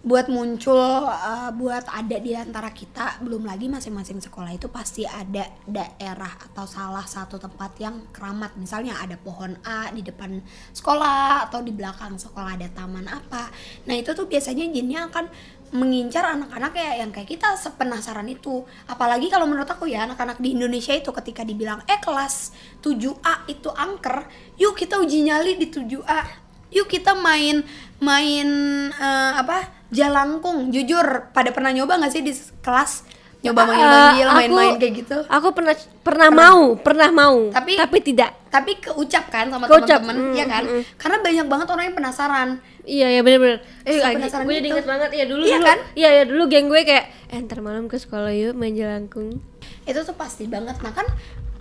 buat 0.00 0.32
muncul 0.32 0.80
uh, 1.04 1.52
buat 1.52 1.84
ada 1.92 2.16
di 2.16 2.32
antara 2.32 2.72
kita 2.72 3.20
belum 3.20 3.44
lagi 3.44 3.68
masing-masing 3.68 4.16
sekolah 4.24 4.56
itu 4.56 4.72
pasti 4.72 5.04
ada 5.04 5.44
daerah 5.68 6.40
atau 6.40 6.64
salah 6.64 7.04
satu 7.04 7.36
tempat 7.36 7.76
yang 7.76 8.08
keramat. 8.08 8.56
Misalnya 8.56 8.96
ada 8.96 9.20
pohon 9.20 9.60
A 9.60 9.92
di 9.92 10.00
depan 10.00 10.40
sekolah 10.72 11.52
atau 11.52 11.60
di 11.60 11.76
belakang 11.76 12.16
sekolah 12.16 12.56
ada 12.56 12.68
taman 12.72 13.04
apa. 13.12 13.52
Nah 13.84 13.94
itu 13.96 14.16
tuh 14.16 14.24
biasanya 14.24 14.72
jinnya 14.72 15.04
akan 15.12 15.28
mengincar 15.70 16.26
anak-anak 16.26 16.72
ya 16.74 17.04
yang 17.04 17.12
kayak 17.12 17.36
kita 17.36 17.52
sepenasaran 17.60 18.26
itu. 18.32 18.64
Apalagi 18.88 19.28
kalau 19.28 19.44
menurut 19.44 19.68
aku 19.68 19.84
ya 19.84 20.08
anak-anak 20.08 20.40
di 20.40 20.56
Indonesia 20.56 20.96
itu 20.96 21.12
ketika 21.12 21.44
dibilang 21.44 21.84
eh 21.84 22.00
kelas 22.00 22.56
7A 22.80 23.52
itu 23.52 23.68
angker 23.68 24.24
yuk 24.56 24.80
kita 24.80 24.96
uji 24.96 25.28
nyali 25.28 25.60
di 25.60 25.68
7A 25.68 26.48
yuk 26.72 26.88
kita 26.88 27.18
main 27.18 27.62
main 27.98 28.48
eh, 28.90 29.32
apa 29.36 29.79
jalangkung 29.90 30.70
jujur 30.70 31.02
pada 31.30 31.50
pernah 31.50 31.70
nyoba 31.70 31.98
nggak 31.98 32.10
sih 32.10 32.22
di 32.22 32.32
kelas 32.60 33.04
nyoba 33.40 33.64
manggil-manggil 33.64 34.20
Eh, 34.22 34.34
main-main 34.36 34.68
aku- 34.68 34.78
kayak 34.78 34.94
gitu 34.96 35.16
Aku 35.24 35.48
pernah 35.50 35.72
pernah 35.98 36.28
mau, 36.28 36.60
pernah 36.76 37.08
mau, 37.08 37.48
Tapi- 37.48 37.74
tapi 37.74 37.98
tidak. 38.00 38.30
tapi 38.46 38.76
keucap 38.76 39.26
kan 39.28 39.46
sama 39.46 39.64
teman-teman 39.64 40.16
mm, 40.16 40.34
ya 40.34 40.44
kan 40.44 40.64
mm, 40.64 40.82
karena 40.94 41.16
banyak 41.18 41.46
banget 41.46 41.66
orang 41.68 41.84
yang 41.84 41.96
penasaran 41.96 42.48
Iya 42.82 43.06
ya 43.08 43.20
bener-bener. 43.20 43.62
Eh, 43.82 43.96
penasaran 43.96 44.42
gue 44.42 44.52
jadi 44.52 44.60
gitu. 44.60 44.72
inget 44.72 44.86
banget 44.86 45.10
ya 45.12 45.24
dulu 45.24 45.42
Iya 45.42 45.56
dulu. 45.56 45.66
kan? 45.66 45.78
Iya 45.94 46.08
ya 46.10 46.22
dulu 46.24 46.42
geng 46.46 46.66
gue 46.66 46.82
kayak 46.82 47.06
eh 47.28 47.38
ntar 47.40 47.58
malam 47.60 47.86
ke 47.86 47.96
sekolah 47.96 48.32
yuk 48.32 48.52
main 48.52 48.72
jelangkung. 48.72 49.38
itu 49.82 50.00
tuh 50.00 50.14
pasti 50.14 50.44
banget 50.44 50.76
nah 50.78 50.90
kan 50.90 51.06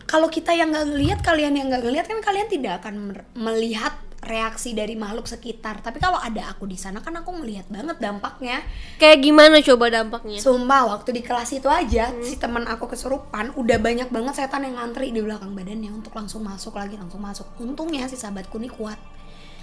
kalau 0.04 0.28
kita 0.28 0.52
yang 0.52 0.70
nggak 0.70 0.86
ngelihat 0.88 1.20
kalian 1.22 1.54
yang 1.54 1.70
nggak 1.70 1.82
ngelihat 1.82 2.06
kan 2.06 2.20
kalian 2.20 2.48
tidak 2.48 2.74
akan 2.80 3.14
melihat 3.34 3.94
reaksi 4.20 4.76
dari 4.76 5.00
makhluk 5.00 5.26
sekitar 5.26 5.80
tapi 5.80 6.04
kalau 6.04 6.20
ada 6.20 6.52
aku 6.52 6.68
di 6.68 6.76
sana 6.76 7.00
kan 7.00 7.16
aku 7.16 7.40
ngelihat 7.40 7.72
banget 7.72 7.98
dampaknya 8.04 8.60
Kayak 9.00 9.20
gimana 9.24 9.64
coba 9.64 9.86
dampaknya? 9.88 10.40
Sumpah 10.44 10.82
waktu 10.92 11.10
di 11.16 11.22
kelas 11.24 11.56
itu 11.56 11.72
aja 11.72 12.12
si 12.20 12.36
teman 12.36 12.68
aku 12.68 12.92
kesurupan 12.92 13.56
udah 13.56 13.78
banyak 13.80 14.12
banget 14.12 14.44
setan 14.44 14.68
yang 14.68 14.76
ngantri 14.76 15.16
di 15.16 15.24
belakang 15.24 15.56
badannya 15.56 15.92
untuk 15.96 16.12
langsung 16.16 16.44
masuk 16.44 16.76
lagi 16.76 17.00
langsung 17.00 17.24
masuk. 17.24 17.48
Untungnya 17.64 18.08
si 18.12 18.20
sahabatku 18.20 18.60
ini 18.60 18.68
kuat. 18.68 19.00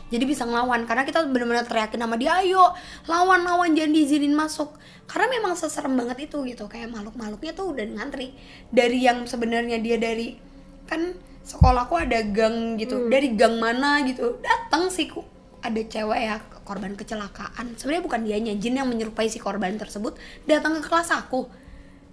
Jadi 0.07 0.23
bisa 0.23 0.47
ngelawan 0.47 0.87
karena 0.87 1.03
kita 1.03 1.27
benar-benar 1.27 1.67
teriakin 1.67 1.99
sama 1.99 2.15
dia, 2.15 2.39
"Ayo, 2.39 2.63
lawan 3.11 3.43
lawan 3.43 3.75
jangan 3.75 3.91
diizinin 3.91 4.39
masuk." 4.39 4.79
Karena 5.11 5.27
memang 5.35 5.59
seserem 5.59 5.99
banget 5.99 6.31
itu 6.31 6.47
gitu, 6.47 6.71
kayak 6.71 6.95
makhluk-makhluknya 6.95 7.53
tuh 7.59 7.75
udah 7.75 7.85
ngantri. 7.91 8.31
Dari 8.71 9.03
yang 9.03 9.27
sebenarnya 9.27 9.83
dia 9.83 9.99
dari 9.99 10.39
kan 10.87 11.19
sekolahku 11.47 11.95
ada 11.97 12.19
gang 12.27 12.75
gitu. 12.77 13.07
Dari 13.07 13.33
gang 13.33 13.57
mana 13.57 14.03
gitu. 14.03 14.43
Datang 14.43 14.91
sih 14.91 15.07
ku 15.07 15.23
ada 15.59 15.83
cewek 15.83 16.21
ya 16.21 16.39
korban 16.63 16.95
kecelakaan 16.95 17.75
sebenarnya 17.75 18.05
bukan 18.05 18.21
dianya 18.23 18.55
jin 18.55 18.75
yang 18.77 18.87
menyerupai 18.87 19.27
si 19.27 19.39
korban 19.39 19.75
tersebut 19.75 20.15
datang 20.43 20.79
ke 20.79 20.87
kelas 20.87 21.11
aku 21.11 21.51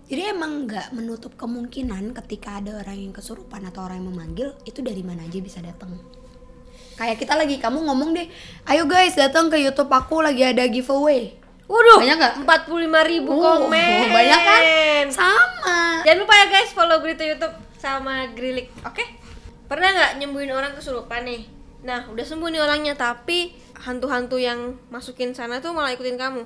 jadi 0.04 0.34
emang 0.34 0.66
nggak 0.66 0.90
menutup 0.90 1.38
kemungkinan 1.38 2.18
ketika 2.18 2.58
ada 2.58 2.82
orang 2.82 2.98
yang 3.00 3.14
kesurupan 3.14 3.62
atau 3.64 3.86
orang 3.86 4.02
yang 4.02 4.10
memanggil 4.10 4.48
itu 4.64 4.82
dari 4.82 5.06
mana 5.06 5.22
aja 5.22 5.38
bisa 5.38 5.62
datang 5.62 5.94
kayak 6.94 7.18
kita 7.18 7.38
lagi 7.38 7.62
kamu 7.62 7.78
ngomong 7.84 8.14
deh 8.14 8.26
ayo 8.68 8.90
guys 8.90 9.14
datang 9.14 9.50
ke 9.50 9.58
YouTube 9.58 9.90
aku 9.90 10.26
lagi 10.26 10.42
ada 10.44 10.66
giveaway 10.66 11.38
Waduh, 11.64 12.02
Banyak 12.02 12.18
nggak? 12.18 12.34
45 12.44 12.74
ribu 13.08 13.32
Oh, 13.32 13.70
komen. 13.70 14.02
banyak 14.10 14.42
kan 14.42 14.64
sama 15.14 16.02
Jangan 16.02 16.20
lupa 16.20 16.34
ya 16.36 16.46
guys 16.50 16.70
follow 16.74 16.98
Grita 17.00 17.22
YouTube 17.22 17.54
sama 17.78 18.34
Grilik, 18.34 18.68
oke? 18.82 19.23
Pernah 19.68 19.90
nggak 19.96 20.12
nyembuhin 20.22 20.52
orang 20.52 20.76
kesurupan 20.76 21.26
nih? 21.26 21.44
Nah, 21.84 22.08
udah 22.08 22.24
sembuh 22.24 22.48
nih 22.48 22.62
orangnya, 22.64 22.94
tapi 22.96 23.52
hantu-hantu 23.84 24.40
yang 24.40 24.80
masukin 24.88 25.36
sana 25.36 25.60
tuh 25.60 25.76
malah 25.76 25.92
ikutin 25.92 26.16
kamu. 26.16 26.44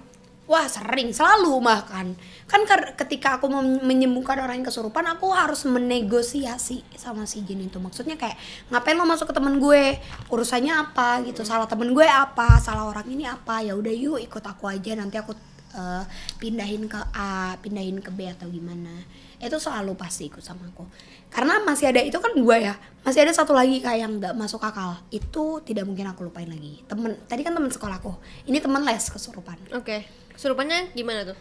Wah 0.48 0.64
sering, 0.64 1.12
selalu 1.12 1.60
bahkan 1.60 2.16
Kan. 2.48 2.64
Kar- 2.64 2.96
ketika 2.96 3.36
aku 3.36 3.52
mem- 3.52 3.84
menyembuhkan 3.84 4.40
orang 4.40 4.64
yang 4.64 4.68
kesurupan 4.72 5.04
Aku 5.20 5.36
harus 5.36 5.68
menegosiasi 5.68 6.88
sama 6.96 7.28
si 7.28 7.44
jin 7.44 7.68
itu. 7.68 7.84
Maksudnya 7.84 8.16
kayak 8.16 8.40
ngapain 8.72 8.96
lo 8.96 9.04
masuk 9.04 9.28
ke 9.28 9.36
temen 9.36 9.60
gue? 9.60 10.00
Urusannya 10.32 10.72
apa 10.72 11.20
gitu? 11.28 11.44
Salah 11.44 11.68
temen 11.68 11.92
gue 11.92 12.08
apa? 12.08 12.64
Salah 12.64 12.88
orang 12.88 13.04
ini 13.12 13.28
apa? 13.28 13.60
Ya 13.60 13.76
udah 13.76 13.92
yuk 13.92 14.24
ikut 14.24 14.40
aku 14.40 14.72
aja. 14.72 14.96
Nanti 14.96 15.20
aku 15.20 15.36
eh, 15.76 16.04
pindahin 16.40 16.88
ke 16.88 17.00
A 17.12 17.60
Pindahin 17.60 18.00
ke 18.00 18.08
B 18.16 18.32
atau 18.32 18.48
gimana 18.48 19.04
Itu 19.38 19.62
selalu 19.62 19.94
pasti 19.94 20.30
ikut 20.30 20.42
sama 20.42 20.66
aku. 20.70 20.86
Karena 21.30 21.62
masih 21.62 21.94
ada, 21.94 22.02
itu 22.02 22.18
kan 22.18 22.34
gue 22.34 22.58
ya. 22.58 22.74
Masih 23.06 23.22
ada 23.22 23.34
satu 23.34 23.54
lagi 23.54 23.80
kayak 23.80 24.00
yang 24.02 24.14
gak 24.18 24.34
masuk 24.34 24.62
akal. 24.66 24.98
Itu 25.14 25.62
tidak 25.62 25.86
mungkin 25.86 26.10
aku 26.10 26.26
lupain 26.26 26.50
lagi. 26.50 26.82
Temen, 26.90 27.14
tadi 27.30 27.46
kan 27.46 27.54
temen 27.54 27.70
sekolahku 27.70 28.18
Ini 28.50 28.58
temen 28.58 28.82
les 28.82 29.06
kesurupan. 29.06 29.58
Oke, 29.78 30.10
kesurupannya 30.34 30.98
gimana 30.98 31.28
tuh? 31.28 31.38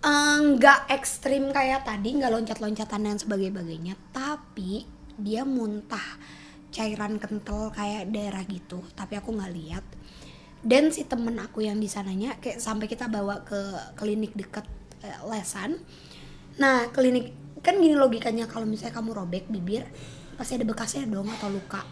Eh, 0.00 0.38
nggak 0.56 0.88
ekstrim 0.96 1.52
kayak 1.52 1.84
tadi 1.84 2.16
nggak 2.16 2.32
loncat-loncatan 2.32 3.04
dan 3.04 3.20
sebagainya 3.20 4.00
tapi 4.16 4.88
dia 5.20 5.44
muntah 5.44 6.16
cairan 6.72 7.20
kental 7.20 7.68
kayak 7.68 8.08
daerah 8.08 8.40
gitu. 8.48 8.80
Tapi 8.96 9.20
aku 9.20 9.36
nggak 9.36 9.52
lihat. 9.52 9.84
Dan 10.64 10.88
si 10.88 11.04
temen 11.04 11.36
aku 11.36 11.64
yang 11.68 11.76
di 11.76 11.88
sananya 11.88 12.40
kayak 12.40 12.64
sampai 12.64 12.88
kita 12.88 13.12
bawa 13.12 13.44
ke 13.44 13.60
klinik 14.00 14.32
deket 14.32 14.64
eh, 15.04 15.20
lesan 15.28 15.76
nah 16.56 16.90
klinik 16.90 17.36
kan 17.60 17.76
gini 17.76 17.92
logikanya 17.92 18.48
kalau 18.48 18.64
misalnya 18.64 18.96
kamu 18.96 19.10
robek 19.12 19.44
bibir 19.52 19.84
pasti 20.40 20.56
ada 20.56 20.64
bekasnya 20.64 21.04
dong 21.04 21.28
atau 21.28 21.52
luka. 21.52 21.84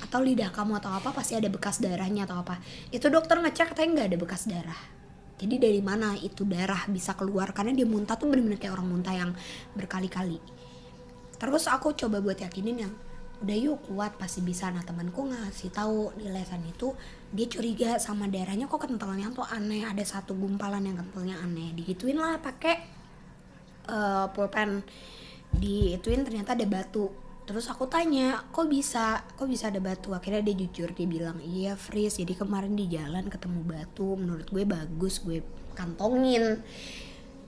Atau 0.00 0.24
lidah 0.24 0.48
kamu 0.48 0.80
atau 0.80 0.96
apa 0.96 1.12
pasti 1.12 1.36
ada 1.36 1.52
bekas 1.52 1.84
darahnya 1.84 2.24
atau 2.24 2.40
apa. 2.40 2.56
Itu 2.88 3.12
dokter 3.12 3.36
ngecek 3.36 3.76
katanya 3.76 4.00
nggak 4.00 4.08
ada 4.08 4.18
bekas 4.18 4.48
darah. 4.48 4.80
Jadi 5.36 5.60
dari 5.60 5.80
mana 5.84 6.16
itu 6.16 6.48
darah 6.48 6.88
bisa 6.88 7.12
keluar? 7.12 7.52
Karena 7.52 7.76
dia 7.76 7.84
muntah 7.84 8.16
tuh 8.16 8.32
bener-bener 8.32 8.56
kayak 8.56 8.80
orang 8.80 8.88
muntah 8.88 9.12
yang 9.12 9.36
berkali-kali. 9.76 10.40
Terus 11.36 11.68
aku 11.68 11.92
coba 11.92 12.24
buat 12.24 12.40
yakinin 12.40 12.88
yang 12.88 12.92
udah 13.44 13.56
yuk 13.56 13.84
kuat 13.88 14.16
pasti 14.16 14.40
bisa. 14.40 14.72
Nah 14.72 14.84
temanku 14.84 15.28
ngasih 15.28 15.68
tahu 15.68 16.16
di 16.16 16.28
lesan 16.32 16.64
itu 16.64 16.96
dia 17.32 17.48
curiga 17.48 18.00
sama 18.00 18.28
darahnya 18.28 18.68
kok 18.68 18.80
kentalnya 18.84 19.28
tuh 19.32 19.44
aneh 19.44 19.84
ada 19.84 20.04
satu 20.04 20.32
gumpalan 20.32 20.88
yang 20.88 20.96
kentalnya 20.96 21.36
aneh. 21.40 21.76
Digituin 21.76 22.16
lah 22.16 22.40
pakai 22.40 22.99
uh, 23.88 24.26
pulpen 24.34 24.82
diituin 25.54 26.26
ternyata 26.26 26.52
ada 26.52 26.66
batu. 26.66 27.08
Terus 27.48 27.66
aku 27.66 27.90
tanya 27.90 28.46
kok 28.54 28.70
bisa? 28.70 29.26
Kok 29.34 29.48
bisa 29.50 29.74
ada 29.74 29.82
batu? 29.82 30.14
Akhirnya 30.14 30.44
dia 30.44 30.54
jujur 30.54 30.94
dia 30.94 31.08
bilang 31.08 31.42
iya 31.42 31.74
freeze 31.74 32.22
jadi 32.22 32.38
kemarin 32.38 32.78
di 32.78 32.86
jalan 32.86 33.26
ketemu 33.26 33.60
batu. 33.66 34.14
Menurut 34.14 34.46
gue 34.46 34.62
bagus 34.62 35.18
gue 35.24 35.42
kantongin 35.74 36.62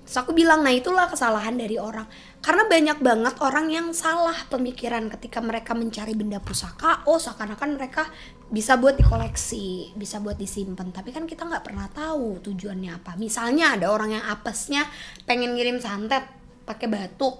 Terus 0.02 0.18
aku 0.18 0.34
bilang, 0.34 0.66
nah 0.66 0.74
itulah 0.74 1.06
kesalahan 1.06 1.54
dari 1.54 1.78
orang. 1.78 2.04
Karena 2.42 2.66
banyak 2.66 2.98
banget 2.98 3.34
orang 3.38 3.70
yang 3.70 3.86
salah 3.94 4.34
pemikiran 4.50 5.06
ketika 5.14 5.38
mereka 5.38 5.78
mencari 5.78 6.12
benda 6.18 6.42
pusaka. 6.42 7.06
Oh, 7.06 7.22
seakan-akan 7.22 7.78
mereka 7.78 8.10
bisa 8.50 8.74
buat 8.76 8.98
dikoleksi, 8.98 9.94
bisa 9.94 10.18
buat 10.18 10.34
disimpan. 10.34 10.90
Tapi 10.90 11.14
kan 11.14 11.24
kita 11.30 11.46
nggak 11.46 11.62
pernah 11.62 11.86
tahu 11.86 12.42
tujuannya 12.42 12.98
apa. 12.98 13.14
Misalnya 13.14 13.78
ada 13.78 13.94
orang 13.94 14.18
yang 14.18 14.24
apesnya 14.26 14.84
pengen 15.22 15.54
ngirim 15.54 15.78
santet 15.78 16.26
pakai 16.66 16.90
batu 16.90 17.38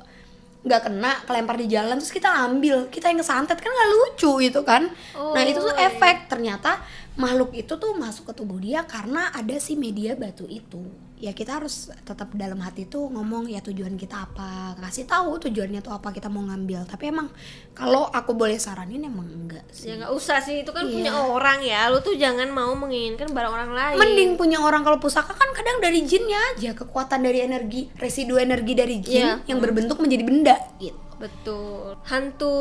nggak 0.63 0.83
kena 0.87 1.13
kelempar 1.27 1.59
di 1.59 1.67
jalan 1.67 1.99
terus 1.99 2.15
kita 2.15 2.31
ambil 2.47 2.87
kita 2.87 3.11
yang 3.11 3.19
kesantet 3.19 3.59
kan 3.59 3.67
nggak 3.67 3.91
lucu 3.99 4.31
gitu 4.47 4.63
kan 4.63 4.87
oh, 5.19 5.35
nah 5.35 5.43
itu 5.43 5.59
tuh 5.59 5.75
iya. 5.75 5.91
efek 5.91 6.31
ternyata 6.31 6.79
makhluk 7.19 7.51
itu 7.59 7.75
tuh 7.75 7.99
masuk 7.99 8.31
ke 8.31 8.33
tubuh 8.39 8.63
dia 8.63 8.87
karena 8.87 9.35
ada 9.35 9.59
si 9.59 9.75
media 9.75 10.15
batu 10.15 10.47
itu 10.47 10.87
ya 11.23 11.31
kita 11.31 11.63
harus 11.63 11.87
tetap 12.03 12.35
dalam 12.35 12.59
hati 12.59 12.83
tuh 12.91 13.07
ngomong 13.07 13.47
ya 13.47 13.63
tujuan 13.63 13.95
kita 13.95 14.27
apa? 14.27 14.75
Kasih 14.83 15.07
tahu 15.07 15.39
tujuannya 15.39 15.79
tuh 15.79 15.95
apa 15.95 16.11
kita 16.11 16.27
mau 16.27 16.43
ngambil. 16.43 16.83
Tapi 16.91 17.15
emang 17.15 17.31
kalau 17.79 18.11
aku 18.11 18.35
boleh 18.35 18.59
saranin 18.59 19.07
emang 19.07 19.31
enggak 19.31 19.63
sih. 19.71 19.95
Ya 19.95 20.03
nggak 20.03 20.11
usah 20.11 20.43
sih. 20.43 20.67
Itu 20.67 20.75
kan 20.75 20.91
Iya. 20.91 20.95
punya 20.99 21.13
orang 21.15 21.63
ya. 21.63 21.87
Lu 21.95 22.03
tuh 22.03 22.19
jangan 22.19 22.51
mau 22.51 22.75
menginginkan 22.75 23.31
barang 23.31 23.53
orang 23.55 23.71
lain. 23.71 23.97
Mending 24.03 24.31
punya 24.35 24.59
orang 24.59 24.83
kalau 24.83 24.99
pusaka 24.99 25.31
kan 25.31 25.55
kadang 25.55 25.79
dari 25.79 26.03
jinnya 26.03 26.43
aja 26.59 26.75
kekuatan 26.75 27.23
dari 27.23 27.47
energi 27.47 27.87
residu 27.95 28.43
energi 28.43 28.75
dari 28.75 28.99
jin 28.99 29.23
Iya. 29.23 29.47
yang 29.47 29.63
berbentuk 29.63 30.03
menjadi 30.03 30.27
benda. 30.27 30.57
Gitu 30.83 30.99
betul. 31.23 32.03
Hantu 32.03 32.55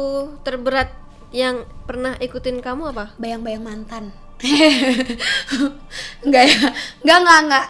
terberat 0.45 0.93
yang 1.33 1.65
pernah 1.89 2.13
ikutin 2.21 2.61
kamu 2.61 2.93
apa? 2.93 3.17
Bayang-bayang 3.17 3.65
mantan. 3.65 4.13
Enggak 6.25 6.43
ya? 6.45 6.59
Enggak 7.01 7.17
enggak 7.25 7.39
enggak 7.49 7.65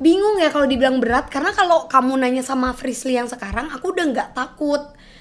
bingung 0.00 0.40
ya 0.40 0.48
kalau 0.48 0.64
dibilang 0.64 0.96
berat 0.96 1.28
karena 1.28 1.52
kalau 1.52 1.84
kamu 1.84 2.16
nanya 2.16 2.40
sama 2.40 2.72
Frisly 2.72 3.20
yang 3.20 3.28
sekarang 3.28 3.68
aku 3.68 3.92
udah 3.92 4.04
nggak 4.10 4.30
takut. 4.32 4.80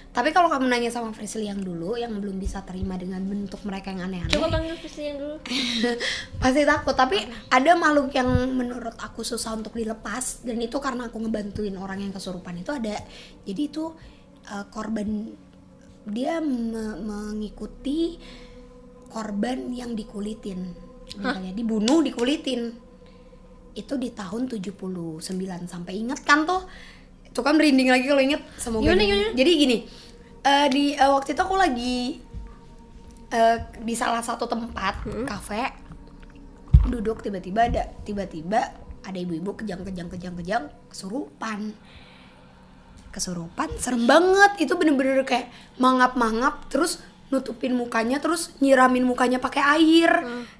Tapi 0.09 0.33
kalau 0.33 0.49
kamu 0.49 0.65
nanya 0.73 0.89
sama 0.89 1.13
Frisly 1.13 1.45
yang 1.45 1.61
dulu 1.61 1.93
yang 1.93 2.09
belum 2.17 2.41
bisa 2.41 2.65
terima 2.65 2.97
dengan 2.97 3.21
bentuk 3.21 3.61
mereka 3.61 3.93
yang 3.93 4.09
aneh-aneh 4.09 4.33
coba 4.33 4.57
panggil 4.57 4.73
Fisli 4.81 5.13
yang 5.13 5.21
dulu. 5.21 5.35
pasti 6.41 6.65
takut. 6.65 6.95
Tapi 6.97 7.19
ada 7.51 7.71
makhluk 7.77 8.09
yang 8.15 8.25
menurut 8.55 8.97
aku 8.97 9.21
susah 9.21 9.53
untuk 9.53 9.77
dilepas 9.77 10.41
dan 10.41 10.57
itu 10.57 10.81
karena 10.81 11.11
aku 11.11 11.21
ngebantuin 11.21 11.77
orang 11.77 12.01
yang 12.01 12.09
kesurupan 12.15 12.57
itu 12.57 12.73
ada. 12.73 12.97
Jadi 13.45 13.61
itu 13.61 13.93
uh, 14.49 14.65
korban 14.73 15.29
dia 16.09 16.41
me- 16.41 16.97
mengikuti 17.05 18.17
korban 19.13 19.69
yang 19.69 19.93
dikulitin. 19.93 20.89
Misalnya 21.21 21.53
dibunuh 21.53 22.01
dikulitin 22.01 22.88
itu 23.79 23.95
di 23.95 24.11
tahun 24.11 24.51
79 24.51 25.23
sampai 25.65 25.93
inget 25.95 26.19
kan 26.21 26.43
tuh 26.43 26.67
itu 27.23 27.39
kan 27.39 27.55
merinding 27.55 27.87
lagi 27.87 28.05
kalau 28.05 28.19
inget 28.19 28.41
semoga 28.57 28.83
Gimana, 28.83 28.99
di- 28.99 29.07
gimana? 29.07 29.27
jadi 29.33 29.51
gini 29.55 29.77
eh, 30.41 30.67
di 30.67 30.83
eh, 30.93 31.09
waktu 31.09 31.31
itu 31.31 31.41
aku 31.41 31.55
lagi 31.55 31.97
eh, 33.29 33.57
di 33.79 33.93
salah 33.93 34.19
satu 34.19 34.45
tempat 34.45 34.99
kafe 35.23 35.63
duduk 36.85 37.21
tiba-tiba 37.21 37.69
ada 37.69 37.87
tiba-tiba 38.01 38.59
ada 38.99 39.15
ibu-ibu 39.15 39.55
kejang-kejang 39.55 40.11
kejang-kejang 40.11 40.67
kesurupan. 40.91 41.71
Kesurupan 43.09 43.73
serem 43.79 44.05
banget. 44.05 44.67
Itu 44.67 44.77
bener-bener 44.77 45.23
kayak 45.23 45.49
mangap-mangap 45.77 46.67
terus 46.69 47.01
nutupin 47.29 47.73
mukanya 47.73 48.17
terus 48.17 48.53
nyiramin 48.57 49.05
mukanya 49.05 49.37
pakai 49.37 49.61
air 49.77 50.11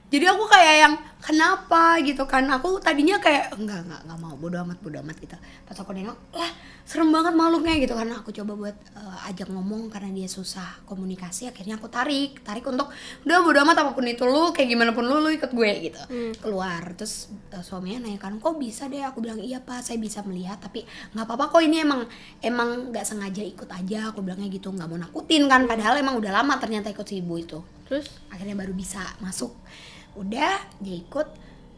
jadi 0.10 0.26
aku 0.34 0.44
kayak 0.50 0.76
yang 0.82 0.94
kenapa? 1.22 2.02
gitu 2.02 2.24
kan. 2.26 2.48
Aku 2.50 2.82
tadinya 2.82 3.22
kayak 3.22 3.54
enggak 3.54 3.86
enggak 3.86 4.02
enggak 4.08 4.20
mau 4.20 4.34
bodo 4.40 4.58
amat 4.66 4.78
bodo 4.82 4.98
amat 5.06 5.18
gitu. 5.22 5.38
Pas 5.68 5.78
aku 5.78 5.92
nengok 5.94 6.18
lah 6.34 6.50
serem 6.90 7.14
banget 7.14 7.38
makhluknya 7.38 7.78
gitu 7.78 7.94
karena 7.94 8.18
aku 8.18 8.34
coba 8.34 8.58
buat 8.58 8.78
eh, 8.98 9.30
ajak 9.30 9.54
ngomong 9.54 9.94
karena 9.94 10.10
dia 10.10 10.26
susah 10.26 10.82
komunikasi 10.90 11.46
akhirnya 11.46 11.78
aku 11.78 11.86
tarik 11.86 12.42
tarik 12.42 12.66
untuk 12.66 12.90
udah 13.30 13.38
bodo 13.46 13.62
amat 13.62 13.78
apa 13.86 13.92
pun 13.94 14.10
itu 14.10 14.26
lu 14.26 14.50
kayak 14.50 14.74
gimana 14.74 14.90
pun 14.90 15.06
lu 15.06 15.22
lu 15.22 15.30
ikut 15.30 15.54
gue 15.54 15.72
gitu. 15.86 16.02
Keluar 16.42 16.98
terus 16.98 17.30
eh, 17.54 17.62
suaminya 17.62 18.10
nanya 18.10 18.18
kan 18.18 18.42
kok 18.42 18.58
bisa 18.58 18.90
deh? 18.90 19.06
Aku 19.06 19.22
bilang 19.22 19.38
iya 19.38 19.62
pak 19.62 19.86
saya 19.86 20.02
bisa 20.02 20.26
melihat 20.26 20.58
tapi 20.58 20.82
nggak 21.14 21.26
apa-apa 21.30 21.54
kok 21.54 21.62
ini 21.62 21.86
emang 21.86 22.10
emang 22.42 22.90
nggak 22.90 23.06
sengaja 23.06 23.46
ikut 23.46 23.70
aja 23.70 24.10
aku 24.10 24.26
bilangnya 24.26 24.50
gitu 24.50 24.74
nggak 24.74 24.90
mau 24.90 24.98
nakutin 24.98 25.46
kan. 25.46 25.70
Padahal 25.70 26.02
emang 26.02 26.18
udah 26.18 26.42
lama 26.42 26.58
ternyata 26.58 26.90
ikut 26.90 27.06
si 27.06 27.22
ibu 27.22 27.38
itu. 27.38 27.62
Terus? 27.86 28.10
Akhirnya 28.34 28.58
baru 28.58 28.74
bisa 28.74 29.02
masuk 29.22 29.54
udah 30.20 30.54
dia 30.84 30.96
ikut. 31.00 31.28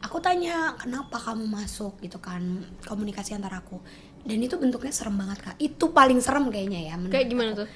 Aku 0.02 0.18
tanya 0.18 0.74
kenapa 0.82 1.22
kamu 1.22 1.46
masuk? 1.46 2.02
Gitu 2.02 2.18
kan 2.18 2.66
komunikasi 2.90 3.38
antara 3.38 3.62
aku. 3.62 3.78
Dan 4.26 4.42
itu 4.42 4.58
bentuknya 4.58 4.90
serem 4.90 5.14
banget 5.14 5.46
kak. 5.46 5.56
Itu 5.62 5.94
paling 5.94 6.18
serem 6.20 6.50
kayaknya 6.50 6.94
ya 6.94 6.96
kayak 7.10 7.28
gimana 7.30 7.52
tuh? 7.54 7.70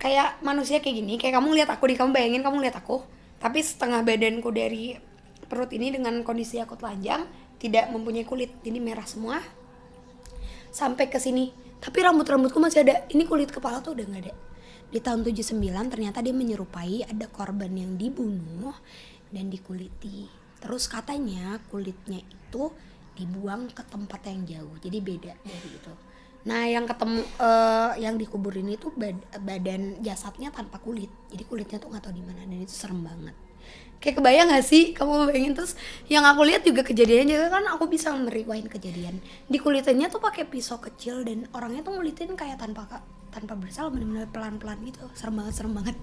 Kayak 0.00 0.40
manusia 0.40 0.80
kayak 0.80 0.96
gini 1.04 1.20
kayak 1.20 1.36
kamu 1.36 1.60
lihat 1.60 1.68
aku 1.76 1.84
di 1.92 1.96
kamu 2.00 2.16
bayangin 2.16 2.40
kamu 2.40 2.56
lihat 2.64 2.80
aku 2.80 3.04
tapi 3.40 3.60
setengah 3.64 4.04
badanku 4.04 4.48
dari 4.48 4.96
perut 5.48 5.72
ini 5.72 5.92
dengan 5.92 6.20
kondisi 6.24 6.60
aku 6.60 6.76
telanjang 6.76 7.24
tidak 7.60 7.92
mempunyai 7.92 8.24
kulit. 8.24 8.56
Jadi 8.64 8.78
merah 8.80 9.04
semua. 9.04 9.40
Sampai 10.72 11.12
ke 11.12 11.20
sini. 11.20 11.52
Tapi 11.80 11.98
rambut 12.04 12.28
rambutku 12.28 12.60
masih 12.60 12.84
ada. 12.84 13.04
Ini 13.08 13.24
kulit 13.28 13.52
kepala 13.52 13.84
tuh 13.84 13.96
udah 13.96 14.04
nggak 14.08 14.22
ada. 14.28 14.34
Di 14.90 14.98
tahun 14.98 15.22
79 15.22 15.60
ternyata 15.92 16.18
dia 16.20 16.34
menyerupai 16.34 17.06
ada 17.08 17.26
korban 17.30 17.70
yang 17.70 17.94
dibunuh 17.94 18.74
dan 19.30 19.48
dikuliti. 19.48 20.26
Terus 20.60 20.86
katanya 20.86 21.56
kulitnya 21.72 22.20
itu 22.20 22.70
dibuang 23.16 23.68
ke 23.72 23.82
tempat 23.88 24.20
yang 24.28 24.40
jauh 24.46 24.74
jadi 24.80 24.98
beda 25.00 25.32
dari 25.42 25.70
itu. 25.72 25.92
Nah 26.48 26.64
yang 26.64 26.88
ketemu 26.88 27.20
eh, 27.36 27.92
yang 28.00 28.16
dikuburin 28.16 28.68
itu 28.72 28.88
bad- 28.96 29.28
badan 29.44 30.00
jasadnya 30.00 30.48
tanpa 30.48 30.80
kulit 30.80 31.10
jadi 31.28 31.44
kulitnya 31.44 31.76
tuh 31.82 31.92
nggak 31.92 32.04
tahu 32.08 32.14
di 32.16 32.24
mana 32.24 32.44
dan 32.44 32.60
itu 32.60 32.72
serem 32.72 33.04
banget. 33.04 33.36
Kayak 34.00 34.16
kebayang 34.24 34.48
gak 34.48 34.64
sih? 34.64 34.96
Kamu 34.96 35.28
bayangin 35.28 35.52
terus 35.52 35.76
yang 36.08 36.24
aku 36.24 36.40
lihat 36.48 36.64
juga 36.64 36.80
kejadiannya 36.80 37.36
juga 37.36 37.48
kan 37.52 37.68
aku 37.68 37.84
bisa 37.84 38.08
meriwain 38.16 38.64
kejadian. 38.64 39.20
Di 39.44 39.60
kulitinnya 39.60 40.08
tuh 40.08 40.24
pakai 40.24 40.48
pisau 40.48 40.80
kecil 40.80 41.20
dan 41.20 41.44
orangnya 41.52 41.84
tuh 41.84 42.00
ngulitin 42.00 42.32
kayak 42.32 42.56
tanpa 42.56 42.88
tanpa 43.28 43.54
bersalah 43.60 43.92
benar-benar 43.92 44.32
pelan-pelan 44.32 44.80
gitu. 44.88 45.04
Serem 45.12 45.44
banget 45.44 45.54
serem 45.60 45.76
banget. 45.76 45.96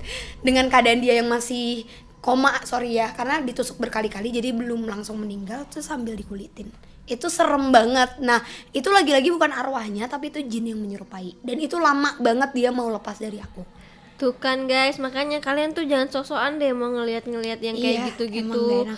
Dengan 0.45 0.69
keadaan 0.69 1.01
dia 1.01 1.17
yang 1.17 1.25
masih 1.25 1.89
koma 2.21 2.51
sorry 2.65 2.97
ya 2.97 3.13
karena 3.13 3.39
ditusuk 3.39 3.77
berkali-kali 3.79 4.33
jadi 4.33 4.51
belum 4.51 4.89
langsung 4.89 5.21
meninggal 5.21 5.65
terus 5.69 5.87
sambil 5.87 6.17
dikulitin. 6.17 6.69
Itu 7.07 7.31
serem 7.31 7.71
banget. 7.71 8.19
Nah 8.19 8.43
itu 8.75 8.91
lagi-lagi 8.91 9.31
bukan 9.31 9.53
arwahnya 9.53 10.11
tapi 10.11 10.33
itu 10.33 10.43
jin 10.43 10.75
yang 10.75 10.79
menyerupai. 10.81 11.39
Dan 11.39 11.57
itu 11.63 11.79
lama 11.79 12.17
banget 12.19 12.51
dia 12.51 12.69
mau 12.75 12.91
lepas 12.91 13.15
dari 13.15 13.39
aku. 13.39 13.63
Tuh 14.17 14.33
kan 14.35 14.65
guys 14.65 14.97
makanya 14.97 15.39
kalian 15.39 15.77
tuh 15.77 15.85
jangan 15.85 16.09
sosokan 16.09 16.57
deh 16.57 16.73
mau 16.73 16.89
ngeliat-ngeliat 16.89 17.59
yang 17.61 17.77
kayak 17.77 17.95
Iya, 17.95 18.07
gitu-gitu. 18.11 18.89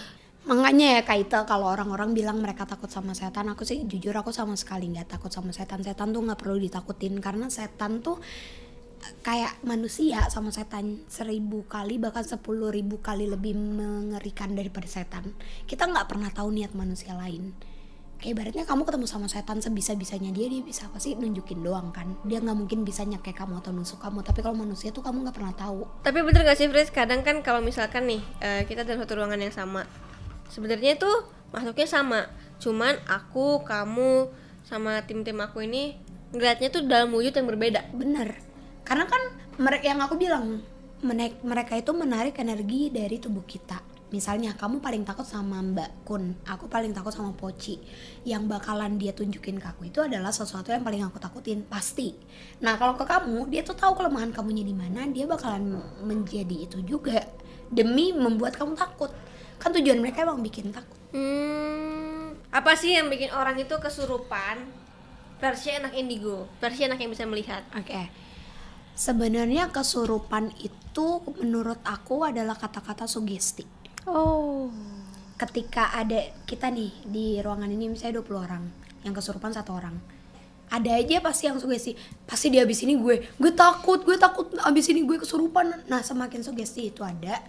Makanya 0.48 0.98
ya 0.98 1.02
Kaita 1.06 1.46
kalau 1.46 1.70
orang-orang 1.70 2.16
bilang 2.16 2.42
mereka 2.42 2.66
takut 2.66 2.90
sama 2.90 3.14
setan, 3.14 3.52
aku 3.52 3.68
sih 3.68 3.86
jujur 3.86 4.16
aku 4.16 4.34
sama 4.34 4.58
sekali 4.58 4.90
nggak 4.90 5.20
takut 5.20 5.30
sama 5.30 5.54
setan. 5.54 5.84
Setan 5.86 6.10
tuh 6.10 6.24
nggak 6.26 6.40
perlu 6.40 6.58
ditakutin 6.58 7.20
karena 7.22 7.52
setan 7.54 8.02
tuh 8.02 8.18
kayak 9.24 9.60
manusia 9.64 10.28
sama 10.28 10.52
setan 10.52 11.04
seribu 11.08 11.64
kali 11.68 12.00
bahkan 12.00 12.24
sepuluh 12.24 12.72
ribu 12.72 13.00
kali 13.00 13.28
lebih 13.28 13.56
mengerikan 13.56 14.54
daripada 14.54 14.88
setan. 14.88 15.36
Kita 15.66 15.88
nggak 15.88 16.08
pernah 16.08 16.30
tahu 16.32 16.52
niat 16.52 16.76
manusia 16.76 17.16
lain. 17.16 17.56
Kayak 18.20 18.36
ibaratnya 18.36 18.64
kamu 18.68 18.84
ketemu 18.84 19.08
sama 19.08 19.32
setan 19.32 19.64
sebisa-bisanya 19.64 20.36
dia 20.36 20.52
dia 20.52 20.60
bisa 20.60 20.92
apa 20.92 21.00
sih 21.00 21.16
nunjukin 21.16 21.64
doang 21.64 21.96
kan 21.96 22.20
dia 22.28 22.44
nggak 22.44 22.52
mungkin 22.52 22.84
bisa 22.84 23.08
nyekek 23.08 23.32
kamu 23.32 23.64
atau 23.64 23.72
nusuk 23.72 24.04
kamu 24.04 24.28
tapi 24.28 24.44
kalau 24.44 24.60
manusia 24.60 24.92
tuh 24.92 25.00
kamu 25.00 25.24
nggak 25.24 25.40
pernah 25.40 25.56
tahu 25.56 25.88
tapi 26.04 26.20
bener 26.28 26.44
gak 26.44 26.60
sih 26.60 26.68
Fris 26.68 26.92
kadang 26.92 27.24
kan 27.24 27.40
kalau 27.40 27.64
misalkan 27.64 28.12
nih 28.12 28.20
eh, 28.44 28.68
kita 28.68 28.84
dalam 28.84 29.00
satu 29.00 29.24
ruangan 29.24 29.40
yang 29.40 29.56
sama 29.56 29.88
sebenarnya 30.52 31.00
tuh 31.00 31.32
makhluknya 31.56 31.88
sama 31.88 32.28
cuman 32.60 33.00
aku 33.08 33.64
kamu 33.64 34.28
sama 34.68 35.00
tim-tim 35.08 35.40
aku 35.40 35.64
ini 35.64 35.96
ngeliatnya 36.36 36.70
tuh 36.76 36.84
dalam 36.84 37.16
wujud 37.16 37.32
yang 37.32 37.48
berbeda 37.48 37.88
Bener. 37.96 38.49
Karena 38.90 39.06
kan 39.06 39.22
mereka 39.62 39.86
yang 39.86 40.02
aku 40.02 40.18
bilang 40.18 40.66
menek- 41.06 41.46
mereka 41.46 41.78
itu 41.78 41.94
menarik 41.94 42.34
energi 42.42 42.90
dari 42.90 43.22
tubuh 43.22 43.46
kita. 43.46 43.86
misalnya 44.10 44.58
kamu 44.58 44.82
paling 44.82 45.06
takut 45.06 45.22
sama 45.22 45.62
Mbak 45.62 46.02
Kun, 46.02 46.34
aku 46.50 46.66
paling 46.66 46.98
takut 46.98 47.14
sama 47.14 47.30
Poci. 47.30 47.78
Yang 48.26 48.50
bakalan 48.50 48.98
dia 48.98 49.14
tunjukin 49.14 49.62
ke 49.62 49.70
aku 49.70 49.86
itu 49.86 50.02
adalah 50.02 50.34
sesuatu 50.34 50.74
yang 50.74 50.82
paling 50.82 51.06
aku 51.06 51.22
takutin 51.22 51.62
pasti. 51.70 52.18
Nah 52.66 52.74
kalau 52.82 52.98
ke 52.98 53.06
kamu, 53.06 53.54
dia 53.54 53.62
tuh 53.62 53.78
tahu 53.78 53.94
kelemahan 53.94 54.34
kamunya 54.34 54.66
di 54.66 54.74
mana, 54.74 55.06
dia 55.14 55.30
bakalan 55.30 55.78
menjadi 56.02 56.66
itu 56.66 56.82
juga 56.82 57.22
demi 57.70 58.10
membuat 58.10 58.58
kamu 58.58 58.74
takut. 58.74 59.14
Kan 59.62 59.78
tujuan 59.78 60.02
mereka 60.02 60.26
emang 60.26 60.42
bikin 60.42 60.74
takut. 60.74 60.98
Hmm, 61.14 62.34
apa 62.50 62.74
sih 62.74 62.98
yang 62.98 63.14
bikin 63.14 63.30
orang 63.30 63.62
itu 63.62 63.78
kesurupan? 63.78 64.66
Versi 65.38 65.70
anak 65.70 65.94
indigo, 65.94 66.50
versi 66.58 66.84
anak 66.84 66.98
yang 66.98 67.14
bisa 67.14 67.30
melihat. 67.30 67.62
Oke. 67.78 68.10
Sebenarnya 69.00 69.72
kesurupan 69.72 70.52
itu 70.60 71.24
menurut 71.40 71.80
aku 71.88 72.28
adalah 72.28 72.60
kata-kata 72.60 73.08
sugesti. 73.08 73.64
Oh. 74.04 74.68
Ketika 75.40 75.96
ada 75.96 76.20
kita 76.44 76.68
nih 76.68 76.92
di 77.08 77.40
ruangan 77.40 77.72
ini 77.72 77.88
misalnya 77.96 78.20
20 78.20 78.36
orang, 78.44 78.64
yang 79.08 79.16
kesurupan 79.16 79.56
satu 79.56 79.72
orang. 79.72 79.96
Ada 80.70 81.00
aja 81.00 81.24
pasti 81.24 81.48
yang 81.48 81.58
sugesti, 81.58 81.96
pasti 82.28 82.52
di 82.52 82.60
habis 82.60 82.84
ini 82.84 83.00
gue, 83.00 83.24
gue 83.40 83.52
takut, 83.56 84.04
gue 84.04 84.20
takut 84.20 84.52
abis 84.68 84.92
ini 84.92 85.08
gue 85.08 85.18
kesurupan. 85.18 85.88
Nah, 85.88 86.04
semakin 86.04 86.44
sugesti 86.44 86.92
itu 86.92 87.00
ada, 87.00 87.40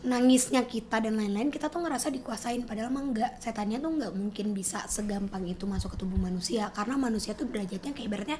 nangisnya 0.00 0.64
kita 0.64 0.96
dan 1.04 1.20
lain-lain 1.20 1.52
kita 1.52 1.68
tuh 1.68 1.84
ngerasa 1.84 2.08
dikuasain. 2.08 2.64
Padahal 2.64 2.88
mah 2.88 3.04
enggak. 3.04 3.32
Setannya 3.36 3.80
tuh 3.80 3.92
nggak 3.92 4.12
mungkin 4.16 4.56
bisa 4.56 4.84
segampang 4.88 5.44
itu 5.44 5.68
masuk 5.68 5.96
ke 5.96 5.98
tubuh 6.00 6.16
manusia. 6.16 6.72
Karena 6.72 6.96
manusia 6.96 7.36
tuh 7.36 7.48
derajatnya 7.52 7.92
kayak 7.92 8.08
ibaratnya 8.08 8.38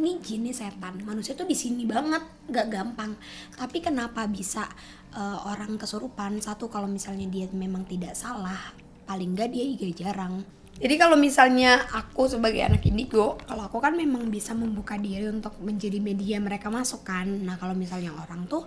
ini 0.00 0.16
jin 0.24 0.48
nih 0.48 0.56
setan. 0.56 1.04
Manusia 1.04 1.36
tuh 1.36 1.44
di 1.44 1.56
sini 1.56 1.84
banget 1.84 2.24
nggak 2.48 2.66
gampang. 2.72 3.12
Tapi 3.52 3.78
kenapa 3.84 4.24
bisa 4.24 4.64
uh, 5.12 5.44
orang 5.52 5.76
kesurupan? 5.76 6.40
Satu 6.40 6.72
kalau 6.72 6.88
misalnya 6.88 7.28
dia 7.28 7.44
memang 7.52 7.84
tidak 7.84 8.16
salah 8.16 8.72
paling 9.04 9.36
enggak 9.36 9.52
dia 9.52 9.64
iga 9.68 9.88
jarang. 9.92 10.40
Jadi 10.72 10.96
kalau 10.96 11.20
misalnya 11.20 11.84
aku 11.92 12.26
sebagai 12.26 12.64
anak 12.64 12.82
indigo, 12.88 13.36
kalau 13.44 13.68
aku 13.68 13.76
kan 13.78 13.92
memang 13.92 14.32
bisa 14.32 14.56
membuka 14.56 14.96
diri 14.96 15.28
untuk 15.28 15.60
menjadi 15.60 16.00
media 16.00 16.40
mereka 16.40 16.72
masuk 16.72 17.04
kan. 17.04 17.28
Nah 17.28 17.60
kalau 17.60 17.76
misalnya 17.76 18.16
orang 18.16 18.48
tuh 18.48 18.64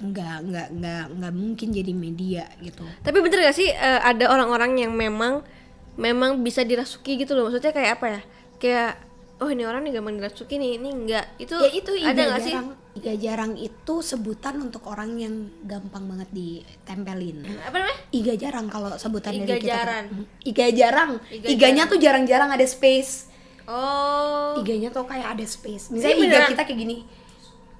nggak 0.00 0.36
nggak 0.44 0.68
nggak 0.72 1.04
nggak 1.12 1.32
mungkin 1.32 1.68
jadi 1.70 1.92
media 1.92 2.44
gitu 2.58 2.86
Tapi 2.98 3.18
bener 3.18 3.38
gak 3.42 3.52
sih 3.52 3.66
eh, 3.66 4.00
ada 4.00 4.28
orang-orang 4.28 4.78
yang 4.78 4.92
memang 4.92 5.42
memang 5.94 6.38
bisa 6.38 6.62
dirasuki 6.62 7.18
gitu 7.18 7.34
loh. 7.34 7.46
Maksudnya 7.46 7.70
kayak 7.70 7.98
apa 7.98 8.06
ya? 8.08 8.20
Kayak 8.56 8.92
oh 9.38 9.46
ini 9.46 9.62
orang 9.62 9.82
nih 9.82 9.92
gampang 9.92 10.14
dirasuki 10.16 10.54
nih, 10.54 10.78
ini 10.78 10.88
enggak. 10.88 11.26
Itu 11.36 11.58
ya 11.58 11.70
itu 11.70 11.90
ada 11.98 12.22
gak 12.30 12.42
sih? 12.42 12.54
iga 12.94 13.14
jarang 13.14 13.54
itu 13.54 13.94
sebutan 14.00 14.58
untuk 14.60 14.82
orang 14.84 15.14
yang 15.14 15.34
gampang 15.62 16.02
banget 16.04 16.26
ditempelin 16.30 17.46
Apa 17.60 17.78
namanya? 17.78 17.98
iga 18.10 18.34
jarang 18.34 18.66
kalau 18.66 18.90
sebutan 18.94 19.30
Iga 19.32 19.46
dari 19.46 19.60
kita 19.60 19.70
jaran. 19.70 20.04
Iga 20.42 20.66
jarang 20.72 21.10
Iga 21.28 21.46
iganya 21.46 21.76
jarang. 21.78 21.90
tuh 21.90 21.98
jarang-jarang 21.98 22.50
ada 22.50 22.66
space 22.66 23.30
Oh. 23.68 24.58
iganya 24.58 24.88
tuh 24.88 25.04
kayak 25.04 25.36
ada 25.36 25.44
space 25.44 25.90
Jadi 25.90 25.94
misalnya 25.94 26.16
iga 26.16 26.24
beneran? 26.24 26.50
kita 26.50 26.62
kayak 26.64 26.78
gini 26.80 26.96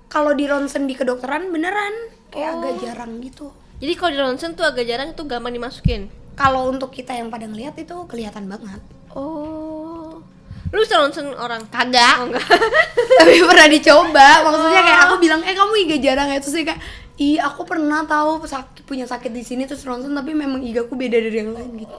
kalau 0.09 0.33
di 0.33 0.45
ronsen 0.45 0.85
di 0.85 0.93
kedokteran 0.93 1.49
beneran 1.49 1.95
kayak 2.29 2.51
agak 2.55 2.71
Oh. 2.71 2.79
jarang 2.83 3.13
gitu 3.21 3.47
Jadi 3.79 3.93
kalau 3.95 4.11
di 4.11 4.19
ronsen 4.19 4.51
tuh 4.53 4.65
agak 4.65 4.85
jarang 4.85 5.13
tuh 5.13 5.25
gampang 5.25 5.53
dimasukin. 5.53 6.11
kalau 6.35 6.67
untuk 6.67 6.91
kita 6.91 7.13
yang 7.13 7.29
pada 7.29 7.45
ngeliat 7.45 7.75
itu 7.75 7.95
kelihatan 8.07 8.47
banget 8.47 8.83
Oh. 9.13 10.21
Lu 10.69 10.79
bisa 10.79 10.97
ronsen 10.97 11.33
orang? 11.33 11.65
kagak 11.67 12.15
Oh 12.19 12.27
enggak. 12.27 12.45
tapi 13.19 13.41
pernah 13.41 13.67
dicoba 13.67 14.29
maksudnya 14.43 14.83
kayak 14.83 15.01
aku 15.03 15.15
bilang 15.17 15.41
eh 15.41 15.53
kamu 15.53 15.75
iga 15.83 15.97
jarang 15.99 16.29
ya 16.29 16.39
terus 16.39 16.55
dia 16.55 16.67
kayak 16.67 16.81
ih 17.17 17.37
aku 17.37 17.65
pernah 17.65 18.05
tahu 18.05 18.45
sakit 18.45 18.85
punya 18.85 19.03
sakit 19.03 19.29
di 19.29 19.43
sini 19.43 19.65
terus 19.65 19.83
ronsen 19.83 20.13
tapi 20.13 20.33
memang 20.33 20.61
igaku 20.61 20.95
beda 20.95 21.17
dari 21.17 21.37
yang 21.37 21.51
lain 21.51 21.73
gitu 21.79 21.97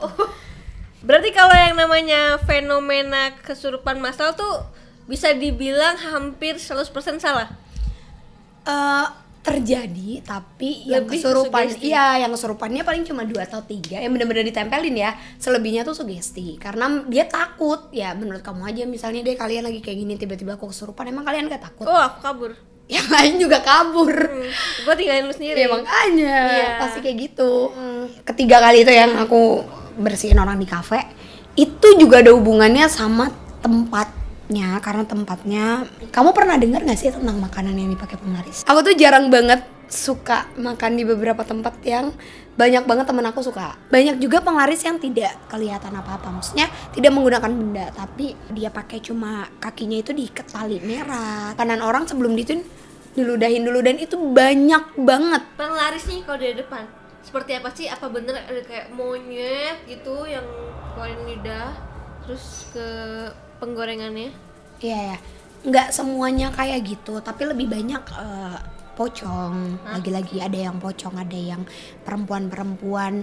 Berarti 1.00 1.32
kalau 1.32 1.52
yang 1.52 1.74
namanya 1.74 2.36
fenomena 2.40 3.32
kesurupan 3.38 3.96
massal 3.98 4.32
tuh 4.32 4.60
bisa 5.04 5.32
dibilang 5.32 5.96
hampir 5.96 6.54
100% 6.54 6.92
salah. 7.16 7.48
Eh, 8.62 9.06
terjadi 9.40 10.20
tapi 10.20 10.84
yang 10.84 11.08
Lebih 11.08 11.16
ke 11.16 11.24
kesurupan 11.24 11.64
sugesti. 11.66 11.88
iya 11.88 12.20
yang 12.20 12.28
kesurupannya 12.28 12.84
paling 12.84 13.02
cuma 13.02 13.24
dua 13.24 13.48
atau 13.48 13.64
tiga 13.64 13.96
yang 13.96 14.12
benar-benar 14.12 14.44
ditempelin 14.44 14.92
ya 14.92 15.10
selebihnya 15.34 15.80
tuh 15.80 15.96
sugesti 15.96 16.60
karena 16.60 16.84
dia 17.06 17.24
takut 17.24 17.88
ya 17.88 18.12
menurut 18.12 18.44
kamu 18.44 18.68
aja 18.68 18.84
misalnya 18.84 19.24
deh 19.24 19.32
kalian 19.34 19.64
lagi 19.64 19.80
kayak 19.80 19.96
gini 19.98 20.14
tiba-tiba 20.14 20.54
aku 20.54 20.68
kesurupan 20.68 21.08
emang 21.08 21.24
kalian 21.24 21.48
gak 21.48 21.64
takut 21.64 21.88
Oh, 21.88 21.96
aku 21.96 22.20
kabur. 22.20 22.52
yang 22.92 23.08
lain 23.08 23.40
juga 23.40 23.58
kabur 23.60 24.12
Hmm. 24.12 24.44
Gue 24.82 24.94
tinggalin 24.94 25.24
lu 25.24 25.32
sendiri. 25.32 25.56
Ya 25.56 25.68
makanya 25.70 26.36
Iya. 26.46 26.68
pasti 26.76 26.98
kayak 27.00 27.16
gitu. 27.24 27.72
Ketiga 28.22 28.60
kali 28.60 28.84
itu 28.84 28.92
yang 28.92 29.16
aku 29.16 29.64
bersihin 29.96 30.36
orang 30.36 30.60
di 30.60 30.68
kafe 30.68 31.00
itu 31.54 31.96
juga 31.96 32.20
ada 32.20 32.30
hubungannya 32.30 32.84
sama 32.86 33.32
tempatnya 34.50 34.82
karena 34.82 35.04
tempatnya 35.06 35.64
kamu 36.10 36.34
pernah 36.34 36.58
dengar 36.58 36.82
nggak 36.82 36.98
sih 36.98 37.14
tentang 37.14 37.38
makanan 37.38 37.70
yang 37.70 37.86
dipakai 37.94 38.18
penglaris? 38.18 38.66
Aku 38.66 38.82
tuh 38.82 38.98
jarang 38.98 39.30
banget 39.30 39.62
suka 39.86 40.50
makan 40.58 40.98
di 40.98 41.06
beberapa 41.06 41.46
tempat 41.46 41.78
yang 41.86 42.10
banyak 42.58 42.82
banget 42.82 43.06
temen 43.06 43.22
aku 43.30 43.46
suka. 43.46 43.78
Banyak 43.94 44.18
juga 44.18 44.42
penglaris 44.42 44.82
yang 44.82 44.98
tidak 44.98 45.38
kelihatan 45.46 45.94
apa-apa. 45.94 46.34
Maksudnya 46.34 46.66
tidak 46.90 47.14
menggunakan 47.14 47.46
benda, 47.46 47.94
tapi 47.94 48.34
dia 48.50 48.74
pakai 48.74 48.98
cuma 48.98 49.46
kakinya 49.62 50.02
itu 50.02 50.10
diikat 50.10 50.50
tali 50.50 50.82
merah. 50.82 51.54
Kanan 51.54 51.78
orang 51.78 52.10
sebelum 52.10 52.34
dituin 52.34 52.66
diludahin 53.14 53.62
dulu 53.62 53.86
dan 53.86 54.02
itu 54.02 54.18
banyak 54.18 54.98
banget. 54.98 55.42
Penglaris 55.54 56.10
nih 56.10 56.26
kalau 56.26 56.38
dari 56.42 56.58
depan. 56.58 56.90
Seperti 57.22 57.50
apa 57.54 57.70
sih? 57.70 57.86
Apa 57.86 58.10
bener 58.10 58.34
ada 58.34 58.62
kayak 58.66 58.90
monyet 58.98 59.86
gitu 59.86 60.26
yang 60.26 60.42
keluarin 60.98 61.22
lidah 61.22 61.70
terus 62.26 62.66
ke 62.74 62.88
penggorengannya? 63.60 64.32
Iya 64.80 64.98
ya, 65.12 65.16
nggak 65.68 65.92
semuanya 65.92 66.48
kayak 66.50 66.80
gitu, 66.88 67.20
tapi 67.20 67.44
lebih 67.44 67.68
banyak 67.68 68.00
eh, 68.16 68.58
pocong. 68.96 69.76
Lagi-lagi 69.84 70.40
ada 70.40 70.58
yang 70.58 70.80
pocong, 70.80 71.20
ada 71.20 71.36
yang 71.36 71.62
perempuan-perempuan 72.02 73.22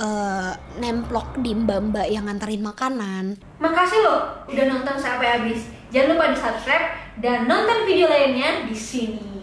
eh, 0.00 0.52
nemplok 0.80 1.38
di 1.44 1.52
mbak-mbak 1.52 2.08
yang 2.08 2.24
nganterin 2.24 2.64
makanan. 2.64 3.24
Makasih 3.60 4.00
loh 4.00 4.20
udah 4.48 4.64
nonton 4.72 4.96
sampai 4.96 5.38
habis. 5.40 5.68
Jangan 5.92 6.16
lupa 6.16 6.24
di 6.32 6.38
subscribe 6.40 6.86
dan 7.22 7.46
nonton 7.46 7.86
video 7.86 8.10
lainnya 8.10 8.66
di 8.66 8.74
sini. 8.74 9.33